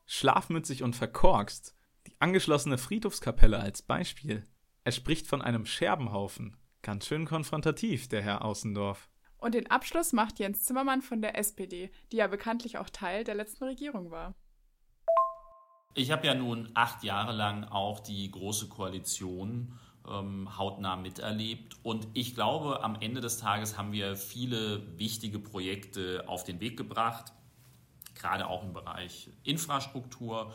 Schlafmützig 0.08 0.84
und 0.84 0.96
verkorkst. 0.96 1.76
Die 2.08 2.16
angeschlossene 2.20 2.80
Friedhofskapelle 2.80 3.60
als 3.60 3.84
Beispiel. 3.84 4.44
Er 4.84 4.92
spricht 4.92 5.28
von 5.28 5.42
einem 5.42 5.66
Scherbenhaufen. 5.66 6.58
Ganz 6.82 7.06
schön 7.06 7.26
konfrontativ, 7.26 8.08
der 8.08 8.22
Herr 8.22 8.44
Außendorf. 8.44 9.08
Und 9.38 9.54
den 9.54 9.70
Abschluss 9.70 10.14
macht 10.14 10.40
Jens 10.40 10.64
Zimmermann 10.64 11.02
von 11.02 11.22
der 11.22 11.38
SPD, 11.38 11.92
die 12.12 12.18
ja 12.18 12.28
bekanntlich 12.28 12.78
auch 12.78 12.90
Teil 12.90 13.24
der 13.24 13.36
letzten 13.36 13.66
Regierung 13.66 14.12
war. 14.12 14.36
Ich 15.94 16.12
habe 16.12 16.26
ja 16.26 16.34
nun 16.34 16.70
acht 16.74 17.04
Jahre 17.04 17.34
lang 17.34 17.66
auch 17.66 18.00
die 18.00 18.32
Große 18.32 18.70
Koalition 18.70 19.78
ähm, 20.10 20.58
hautnah 20.58 20.96
miterlebt. 20.96 21.78
Und 21.84 22.08
ich 22.14 22.34
glaube, 22.34 22.84
am 22.84 22.96
Ende 23.00 23.22
des 23.22 23.38
Tages 23.38 23.78
haben 23.78 23.92
wir 23.92 24.16
viele 24.16 24.98
wichtige 24.98 25.40
Projekte 25.40 26.24
auf 26.28 26.44
den 26.44 26.60
Weg 26.60 26.78
gebracht, 26.78 27.34
gerade 28.16 28.48
auch 28.48 28.64
im 28.64 28.74
Bereich 28.74 29.30
Infrastruktur. 29.44 30.54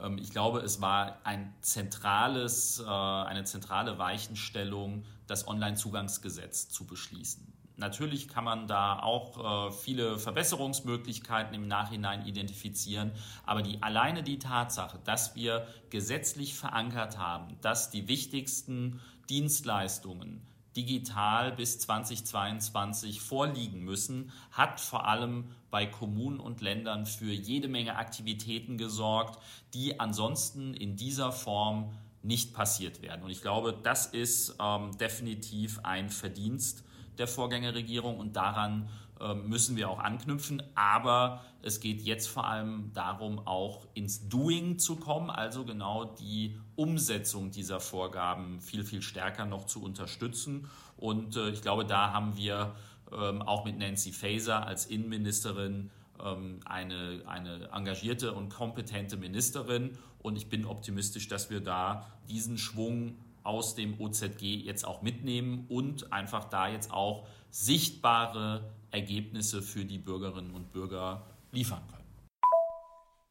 Ähm, 0.00 0.18
ich 0.18 0.30
glaube, 0.30 0.60
es 0.60 0.80
war 0.80 1.18
ein 1.24 1.52
zentrales, 1.60 2.80
äh, 2.80 2.88
eine 2.88 3.44
zentrale 3.44 3.98
Weichenstellung, 3.98 5.04
das 5.26 5.46
Onlinezugangsgesetz 5.46 6.68
zu 6.68 6.86
beschließen. 6.86 7.52
Natürlich 7.76 8.28
kann 8.28 8.44
man 8.44 8.68
da 8.68 8.98
auch 9.00 9.70
äh, 9.70 9.72
viele 9.72 10.18
Verbesserungsmöglichkeiten 10.18 11.54
im 11.54 11.66
Nachhinein 11.66 12.26
identifizieren, 12.26 13.12
aber 13.44 13.62
die, 13.62 13.82
alleine 13.82 14.22
die 14.22 14.38
Tatsache, 14.38 14.98
dass 15.04 15.34
wir 15.34 15.66
gesetzlich 15.90 16.54
verankert 16.54 17.18
haben, 17.18 17.56
dass 17.60 17.90
die 17.90 18.08
wichtigsten 18.08 19.00
Dienstleistungen 19.30 20.46
digital 20.76 21.52
bis 21.52 21.78
2022 21.80 23.20
vorliegen 23.20 23.84
müssen, 23.84 24.32
hat 24.50 24.80
vor 24.80 25.06
allem 25.06 25.44
bei 25.70 25.86
Kommunen 25.86 26.40
und 26.40 26.60
Ländern 26.60 27.06
für 27.06 27.32
jede 27.32 27.68
Menge 27.68 27.96
Aktivitäten 27.96 28.78
gesorgt, 28.78 29.38
die 29.74 30.00
ansonsten 30.00 30.74
in 30.74 30.96
dieser 30.96 31.32
Form 31.32 31.92
nicht 32.22 32.54
passiert 32.54 33.02
werden. 33.02 33.22
Und 33.22 33.30
ich 33.30 33.42
glaube, 33.42 33.74
das 33.82 34.06
ist 34.06 34.56
ähm, 34.60 34.96
definitiv 34.98 35.80
ein 35.82 36.08
Verdienst 36.08 36.84
der 37.18 37.26
Vorgängerregierung 37.26 38.18
und 38.18 38.36
daran 38.36 38.88
müssen 39.34 39.76
wir 39.76 39.88
auch 39.88 39.98
anknüpfen. 39.98 40.62
Aber 40.74 41.42
es 41.62 41.80
geht 41.80 42.02
jetzt 42.02 42.28
vor 42.28 42.46
allem 42.46 42.90
darum, 42.92 43.38
auch 43.46 43.86
ins 43.94 44.28
Doing 44.28 44.78
zu 44.78 44.96
kommen, 44.96 45.30
also 45.30 45.64
genau 45.64 46.04
die 46.04 46.58
Umsetzung 46.74 47.50
dieser 47.50 47.80
Vorgaben 47.80 48.60
viel, 48.60 48.84
viel 48.84 49.02
stärker 49.02 49.46
noch 49.46 49.66
zu 49.66 49.82
unterstützen. 49.82 50.68
Und 50.96 51.36
äh, 51.36 51.50
ich 51.50 51.62
glaube, 51.62 51.84
da 51.84 52.12
haben 52.12 52.36
wir 52.36 52.74
ähm, 53.12 53.42
auch 53.42 53.64
mit 53.64 53.78
Nancy 53.78 54.12
Faeser 54.12 54.66
als 54.66 54.86
Innenministerin 54.86 55.90
ähm, 56.22 56.60
eine, 56.64 57.22
eine 57.26 57.68
engagierte 57.72 58.32
und 58.32 58.48
kompetente 58.48 59.16
Ministerin. 59.16 59.98
Und 60.20 60.36
ich 60.36 60.48
bin 60.48 60.64
optimistisch, 60.64 61.28
dass 61.28 61.50
wir 61.50 61.60
da 61.60 62.06
diesen 62.28 62.58
Schwung 62.58 63.16
aus 63.44 63.74
dem 63.74 64.00
OZG 64.00 64.42
jetzt 64.42 64.86
auch 64.86 65.02
mitnehmen 65.02 65.66
und 65.68 66.12
einfach 66.12 66.44
da 66.44 66.68
jetzt 66.68 66.92
auch 66.92 67.26
sichtbare 67.50 68.70
Ergebnisse 68.92 69.62
für 69.62 69.84
die 69.84 69.98
Bürgerinnen 69.98 70.52
und 70.52 70.72
Bürger 70.72 71.26
liefern 71.50 71.82
können. 71.88 72.02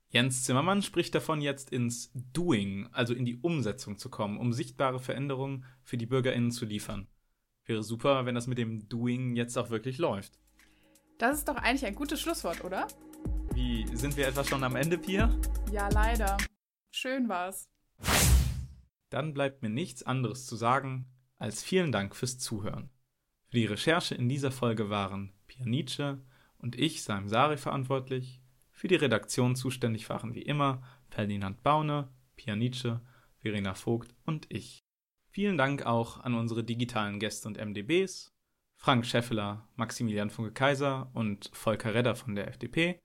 Jens 0.09 0.43
Zimmermann 0.43 0.81
spricht 0.81 1.15
davon, 1.15 1.39
jetzt 1.39 1.69
ins 1.69 2.11
Doing, 2.33 2.89
also 2.91 3.13
in 3.13 3.23
die 3.23 3.37
Umsetzung 3.37 3.97
zu 3.97 4.09
kommen, 4.09 4.37
um 4.37 4.51
sichtbare 4.51 4.99
Veränderungen 4.99 5.63
für 5.83 5.97
die 5.97 6.05
BürgerInnen 6.05 6.51
zu 6.51 6.65
liefern. 6.65 7.07
Wäre 7.65 7.83
super, 7.83 8.25
wenn 8.25 8.35
das 8.35 8.47
mit 8.47 8.57
dem 8.57 8.89
Doing 8.89 9.37
jetzt 9.37 9.57
auch 9.57 9.69
wirklich 9.69 9.99
läuft. 9.99 10.37
Das 11.17 11.37
ist 11.37 11.47
doch 11.47 11.55
eigentlich 11.55 11.85
ein 11.85 11.95
gutes 11.95 12.19
Schlusswort, 12.19 12.63
oder? 12.65 12.87
Wie, 13.53 13.85
sind 13.95 14.17
wir 14.17 14.27
etwa 14.27 14.43
schon 14.43 14.63
am 14.63 14.75
Ende, 14.75 14.97
Pia? 14.97 15.33
Ja, 15.71 15.87
leider. 15.89 16.35
Schön 16.89 17.29
war's. 17.29 17.69
Dann 19.09 19.33
bleibt 19.33 19.61
mir 19.61 19.69
nichts 19.69 20.03
anderes 20.03 20.45
zu 20.45 20.55
sagen, 20.55 21.05
als 21.37 21.63
vielen 21.63 21.91
Dank 21.91 22.15
fürs 22.15 22.37
Zuhören. 22.37 22.89
Für 23.47 23.57
die 23.57 23.65
Recherche 23.65 24.15
in 24.15 24.27
dieser 24.29 24.51
Folge 24.51 24.89
waren 24.89 25.33
Nietzsche 25.65 26.21
und 26.57 26.77
ich, 26.77 27.03
Saim 27.03 27.27
Sari, 27.27 27.57
verantwortlich. 27.57 28.41
Für 28.71 28.87
die 28.87 28.95
Redaktion 28.95 29.55
zuständig 29.55 30.09
waren 30.09 30.33
wie 30.33 30.41
immer 30.41 30.81
Ferdinand 31.09 31.61
Baune, 31.63 32.09
Pia 32.35 32.55
Nietzsche, 32.55 33.01
Verena 33.41 33.73
Vogt 33.73 34.13
und 34.25 34.47
ich. 34.49 34.83
Vielen 35.29 35.57
Dank 35.57 35.85
auch 35.85 36.19
an 36.19 36.35
unsere 36.35 36.63
digitalen 36.63 37.19
Gäste 37.19 37.47
und 37.47 37.57
MDBs, 37.57 38.33
Frank 38.75 39.05
Scheffler, 39.05 39.69
Maximilian 39.75 40.29
Funke 40.29 40.51
Kaiser 40.51 41.11
und 41.13 41.49
Volker 41.53 41.93
Redder 41.93 42.15
von 42.15 42.35
der 42.35 42.47
FDP, 42.47 42.99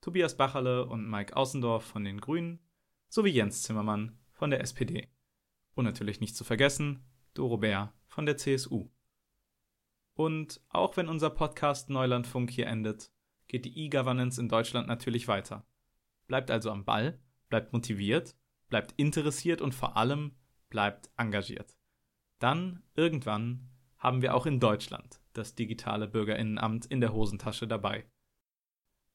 Tobias 0.00 0.36
Bacherle 0.36 0.86
und 0.86 1.08
Mike 1.08 1.34
Außendorf 1.34 1.82
von 1.82 2.04
den 2.04 2.20
Grünen 2.20 2.60
sowie 3.08 3.30
Jens 3.30 3.62
Zimmermann 3.62 4.18
von 4.32 4.50
der 4.50 4.60
SPD. 4.60 5.08
Und 5.74 5.84
natürlich 5.84 6.20
nicht 6.20 6.36
zu 6.36 6.44
vergessen, 6.44 7.04
Doro 7.32 7.56
Bär 7.56 7.94
von 8.06 8.26
der 8.26 8.36
CSU. 8.36 8.90
Und 10.14 10.60
auch 10.68 10.96
wenn 10.96 11.08
unser 11.08 11.30
Podcast 11.30 11.90
Neulandfunk 11.90 12.50
hier 12.50 12.68
endet, 12.68 13.10
geht 13.48 13.64
die 13.64 13.78
E-Governance 13.84 14.40
in 14.40 14.48
Deutschland 14.48 14.86
natürlich 14.86 15.28
weiter. 15.28 15.66
Bleibt 16.26 16.50
also 16.50 16.70
am 16.70 16.84
Ball, 16.84 17.20
bleibt 17.48 17.72
motiviert, 17.72 18.36
bleibt 18.68 18.94
interessiert 18.96 19.60
und 19.60 19.74
vor 19.74 19.96
allem 19.96 20.36
bleibt 20.70 21.10
engagiert. 21.16 21.76
Dann, 22.38 22.82
irgendwann, 22.94 23.70
haben 23.98 24.22
wir 24.22 24.34
auch 24.34 24.46
in 24.46 24.60
Deutschland 24.60 25.20
das 25.32 25.54
digitale 25.54 26.06
Bürgerinnenamt 26.06 26.86
in 26.86 27.00
der 27.00 27.12
Hosentasche 27.12 27.66
dabei. 27.66 28.04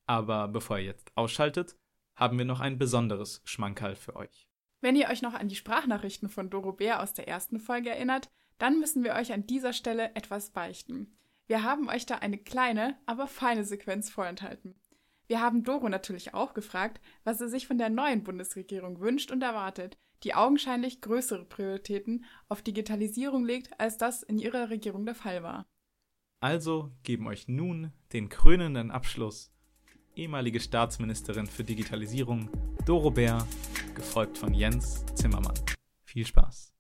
Aber 0.06 0.48
bevor 0.48 0.80
ihr 0.80 0.86
jetzt 0.86 1.12
ausschaltet, 1.16 1.78
haben 2.16 2.38
wir 2.38 2.46
noch 2.46 2.60
ein 2.60 2.78
besonderes 2.78 3.42
Schmankerl 3.46 3.96
für 3.96 4.16
euch. 4.16 4.50
Wenn 4.82 4.96
ihr 4.96 5.10
euch 5.10 5.22
noch 5.22 5.34
an 5.34 5.48
die 5.48 5.56
Sprachnachrichten 5.56 6.30
von 6.30 6.50
Doro 6.50 6.74
Bär 6.74 7.02
aus 7.02 7.14
der 7.14 7.28
ersten 7.28 7.60
Folge 7.60 7.90
erinnert, 7.90 8.30
dann 8.60 8.80
müssen 8.80 9.04
wir 9.04 9.16
euch 9.16 9.34
an 9.34 9.48
dieser 9.48 9.74
Stelle 9.74 10.16
etwas 10.16 10.52
beichten. 10.52 11.18
Wir 11.48 11.64
haben 11.64 11.90
euch 11.90 12.06
da 12.06 12.16
eine 12.16 12.38
kleine, 12.38 12.96
aber 13.08 13.26
feine 13.26 13.64
Sequenz 13.66 14.12
vorenthalten. 14.12 14.76
Wir 15.28 15.42
haben 15.42 15.64
Doro 15.64 15.90
natürlich 15.90 16.34
auch 16.36 16.54
gefragt, 16.54 17.02
was 17.24 17.42
er 17.42 17.50
sich 17.50 17.66
von 17.66 17.78
der 17.80 17.90
neuen 17.90 18.24
Bundesregierung 18.24 19.00
wünscht 19.00 19.32
und 19.32 19.42
erwartet, 19.42 19.98
die 20.24 20.36
augenscheinlich 20.36 21.02
größere 21.02 21.46
Prioritäten 21.46 22.26
auf 22.50 22.62
Digitalisierung 22.62 23.46
legt, 23.46 23.80
als 23.80 23.98
das 23.98 24.22
in 24.22 24.38
ihrer 24.38 24.70
Regierung 24.70 25.06
der 25.06 25.16
Fall 25.16 25.42
war. 25.42 25.66
Also 26.40 26.92
geben 27.04 27.28
euch 27.28 27.48
nun 27.48 27.92
den 28.14 28.30
krönenden 28.30 28.92
Abschluss 28.92 29.52
ehemalige 30.20 30.60
Staatsministerin 30.60 31.48
für 31.48 31.64
Digitalisierung 31.64 32.50
Doro 32.86 33.12
Bär, 33.12 33.48
gefolgt 33.96 34.38
von 34.38 34.54
Jens 34.54 35.06
Zimmermann. 35.16 35.56
Viel 36.04 36.26
Spaß! 36.26 36.74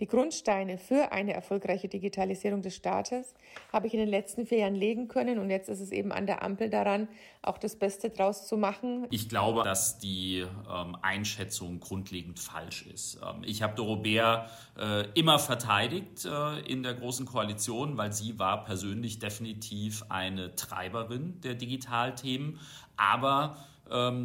Die 0.00 0.06
Grundsteine 0.06 0.78
für 0.78 1.12
eine 1.12 1.34
erfolgreiche 1.34 1.86
Digitalisierung 1.86 2.62
des 2.62 2.74
Staates 2.74 3.34
habe 3.72 3.86
ich 3.86 3.92
in 3.92 4.00
den 4.00 4.08
letzten 4.08 4.46
vier 4.46 4.58
Jahren 4.58 4.74
legen 4.74 5.06
können 5.06 5.38
und 5.38 5.50
jetzt 5.50 5.68
ist 5.68 5.80
es 5.80 5.92
eben 5.92 6.12
an 6.12 6.26
der 6.26 6.42
Ampel 6.42 6.70
daran, 6.70 7.08
auch 7.42 7.58
das 7.58 7.76
Beste 7.76 8.08
draus 8.08 8.46
zu 8.48 8.56
machen. 8.56 9.06
Ich 9.10 9.28
glaube, 9.28 9.62
dass 9.62 9.98
die 9.98 10.46
ähm, 10.70 10.96
Einschätzung 11.02 11.78
grundlegend 11.78 12.40
falsch 12.40 12.86
ist. 12.86 13.20
Ähm, 13.22 13.42
ich 13.44 13.62
habe 13.62 13.74
Doro 13.74 13.96
Bär 13.96 14.48
äh, 14.78 15.06
immer 15.12 15.38
verteidigt 15.38 16.24
äh, 16.24 16.60
in 16.60 16.82
der 16.82 16.94
Großen 16.94 17.26
Koalition, 17.26 17.98
weil 17.98 18.12
sie 18.12 18.38
war 18.38 18.64
persönlich 18.64 19.18
definitiv 19.18 20.04
eine 20.08 20.56
Treiberin 20.56 21.40
der 21.42 21.54
Digitalthemen. 21.54 22.58
Aber 22.96 23.56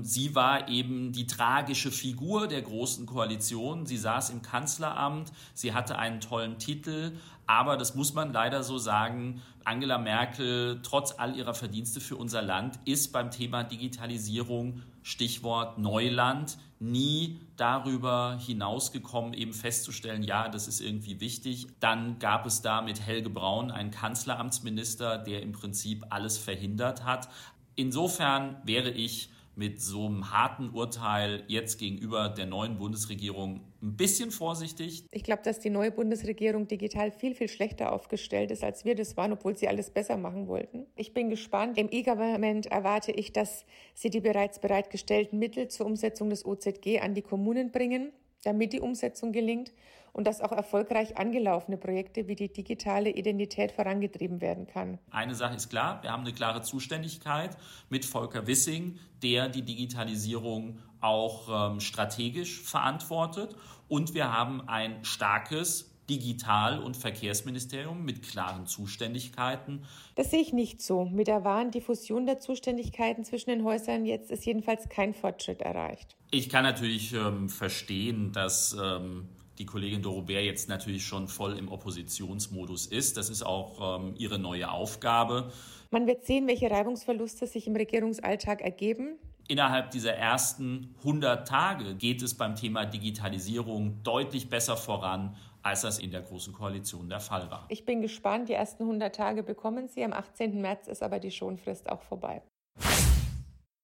sie 0.02 0.36
war 0.36 0.70
eben 0.70 1.12
die 1.12 1.28
tragische 1.28 1.92
Figur 1.92 2.48
der 2.48 2.62
Großen 2.62 3.06
Koalition. 3.06 3.86
Sie 3.86 3.98
saß 3.98 4.30
im 4.30 4.42
Kanzleramt, 4.42 5.32
sie 5.54 5.74
hatte 5.74 5.98
einen 5.98 6.22
tollen 6.22 6.58
Titel, 6.58 7.18
aber 7.48 7.78
das 7.78 7.96
muss 7.96 8.14
man 8.14 8.34
leider 8.34 8.62
so 8.64 8.78
sagen, 8.78 9.42
Angela 9.64 9.98
Merkel, 9.98 10.82
trotz 10.84 11.14
all 11.18 11.36
ihrer 11.36 11.54
Verdienste 11.54 12.02
für 12.02 12.18
unser 12.18 12.42
Land, 12.42 12.80
ist 12.86 13.12
beim 13.12 13.32
Thema 13.32 13.64
Digitalisierung, 13.64 14.82
Stichwort 15.02 15.78
Neuland, 15.78 16.58
nie 16.80 17.40
darüber 17.56 18.38
hinausgekommen, 18.38 19.34
eben 19.34 19.54
festzustellen, 19.54 20.24
ja, 20.24 20.50
das 20.50 20.68
ist 20.68 20.82
irgendwie 20.82 21.20
wichtig. 21.20 21.68
Dann 21.80 22.20
gab 22.20 22.46
es 22.46 22.62
da 22.62 22.82
mit 22.82 23.02
Helge 23.02 23.30
Braun 23.30 23.72
einen 23.72 23.92
Kanzleramtsminister, 23.92 25.18
der 25.18 25.42
im 25.42 25.54
Prinzip 25.54 26.06
alles 26.10 26.38
verhindert 26.38 27.06
hat. 27.06 27.30
Insofern 27.76 28.58
wäre 28.64 28.92
ich 28.92 29.30
mit 29.58 29.82
so 29.82 30.06
einem 30.06 30.32
harten 30.32 30.70
Urteil 30.70 31.44
jetzt 31.48 31.80
gegenüber 31.80 32.30
der 32.30 32.46
neuen 32.46 32.78
Bundesregierung 32.78 33.62
ein 33.82 33.98
bisschen 33.98 34.32
vorsichtig. 34.32 35.06
Ich 35.12 35.24
glaube, 35.24 35.42
dass 35.44 35.60
die 35.60 35.72
neue 35.72 35.92
Bundesregierung 35.92 36.68
digital 36.68 37.12
viel, 37.12 37.34
viel 37.34 37.48
schlechter 37.48 37.92
aufgestellt 37.92 38.52
ist, 38.52 38.64
als 38.64 38.86
wir 38.86 38.96
das 38.96 39.18
waren, 39.18 39.34
obwohl 39.34 39.58
sie 39.58 39.68
alles 39.68 39.90
besser 39.90 40.16
machen 40.18 40.48
wollten. 40.48 40.86
Ich 40.96 41.14
bin 41.14 41.30
gespannt. 41.30 41.78
Im 41.78 41.90
E-Government 41.92 42.68
erwarte 42.68 43.12
ich, 43.12 43.34
dass 43.34 43.66
sie 43.96 44.10
die 44.10 44.22
bereits 44.22 44.60
bereitgestellten 44.60 45.40
Mittel 45.40 45.68
zur 45.68 45.88
Umsetzung 45.88 46.30
des 46.30 46.46
OZG 46.46 47.00
an 47.02 47.16
die 47.16 47.24
Kommunen 47.24 47.72
bringen, 47.72 48.12
damit 48.44 48.74
die 48.74 48.80
Umsetzung 48.80 49.32
gelingt 49.32 49.74
und 50.18 50.26
dass 50.26 50.42
auch 50.42 50.52
erfolgreich 50.52 51.18
angelaufene 51.18 51.78
Projekte 51.78 52.28
wie 52.28 52.36
die 52.36 52.52
digitale 52.52 53.12
Identität 53.12 53.72
vorangetrieben 53.72 54.42
werden 54.42 54.66
kann. 54.66 54.98
Eine 55.12 55.36
Sache 55.36 55.56
ist 55.56 55.70
klar, 55.70 56.02
wir 56.02 56.12
haben 56.12 56.24
eine 56.24 56.34
klare 56.34 56.64
Zuständigkeit 56.64 57.56
mit 57.90 58.04
Volker 58.04 58.48
Wissing, 58.48 58.98
der 59.22 59.48
die 59.48 59.62
Digitalisierung 59.62 60.80
auch 61.02 61.72
ähm, 61.72 61.80
strategisch 61.80 62.62
verantwortet. 62.64 63.56
Und 63.88 64.16
wir 64.16 64.34
haben 64.34 64.68
ein 64.68 65.06
starkes 65.06 65.94
Digital- 66.10 66.80
und 66.80 66.98
Verkehrsministerium 66.98 68.04
mit 68.04 68.24
klaren 68.24 68.66
Zuständigkeiten. 68.66 69.84
Das 70.16 70.32
sehe 70.32 70.42
ich 70.42 70.54
nicht 70.54 70.82
so. 70.82 71.06
Mit 71.06 71.28
der 71.28 71.44
wahren 71.44 71.70
Diffusion 71.70 72.26
der 72.26 72.40
Zuständigkeiten 72.40 73.24
zwischen 73.24 73.50
den 73.50 73.64
Häusern 73.64 74.06
jetzt 74.06 74.32
ist 74.32 74.46
jedenfalls 74.46 74.90
kein 74.90 75.14
Fortschritt 75.14 75.62
erreicht. 75.62 76.16
Ich 76.32 76.50
kann 76.50 76.64
natürlich 76.64 77.14
ähm, 77.14 77.50
verstehen, 77.50 78.32
dass 78.32 78.76
ähm, 78.82 79.28
die 79.58 79.66
Kollegin 79.66 80.02
Dorobert 80.02 80.44
jetzt 80.44 80.70
natürlich 80.70 81.06
schon 81.06 81.28
voll 81.28 81.58
im 81.58 81.70
Oppositionsmodus 81.70 82.88
ist. 82.88 83.18
Das 83.18 83.30
ist 83.30 83.44
auch 83.44 84.00
ähm, 84.00 84.14
ihre 84.18 84.40
neue 84.40 84.72
Aufgabe. 84.72 85.52
Man 85.92 86.06
wird 86.06 86.26
sehen, 86.26 86.48
welche 86.48 86.70
Reibungsverluste 86.70 87.48
sich 87.48 87.68
im 87.68 87.76
Regierungsalltag 87.76 88.62
ergeben. 88.62 89.18
Innerhalb 89.48 89.92
dieser 89.92 90.14
ersten 90.14 90.96
100 91.00 91.48
Tage 91.48 91.96
geht 91.96 92.22
es 92.22 92.36
beim 92.36 92.56
Thema 92.56 92.86
Digitalisierung 92.86 94.04
deutlich 94.04 94.50
besser 94.50 94.76
voran, 94.76 95.38
als 95.64 95.82
das 95.82 96.00
in 96.00 96.12
der 96.12 96.22
Großen 96.22 96.54
Koalition 96.54 97.10
der 97.10 97.22
Fall 97.22 97.50
war. 97.50 97.66
Ich 97.70 97.86
bin 97.86 98.02
gespannt. 98.02 98.50
Die 98.50 98.54
ersten 98.54 98.84
100 98.84 99.16
Tage 99.16 99.44
bekommen 99.44 99.88
Sie. 99.88 100.04
Am 100.04 100.14
18. 100.14 100.62
März 100.62 100.88
ist 100.88 101.02
aber 101.02 101.20
die 101.20 101.32
Schonfrist 101.32 101.90
auch 101.90 102.02
vorbei. 102.02 102.42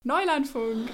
Neulandfunk. 0.04 0.90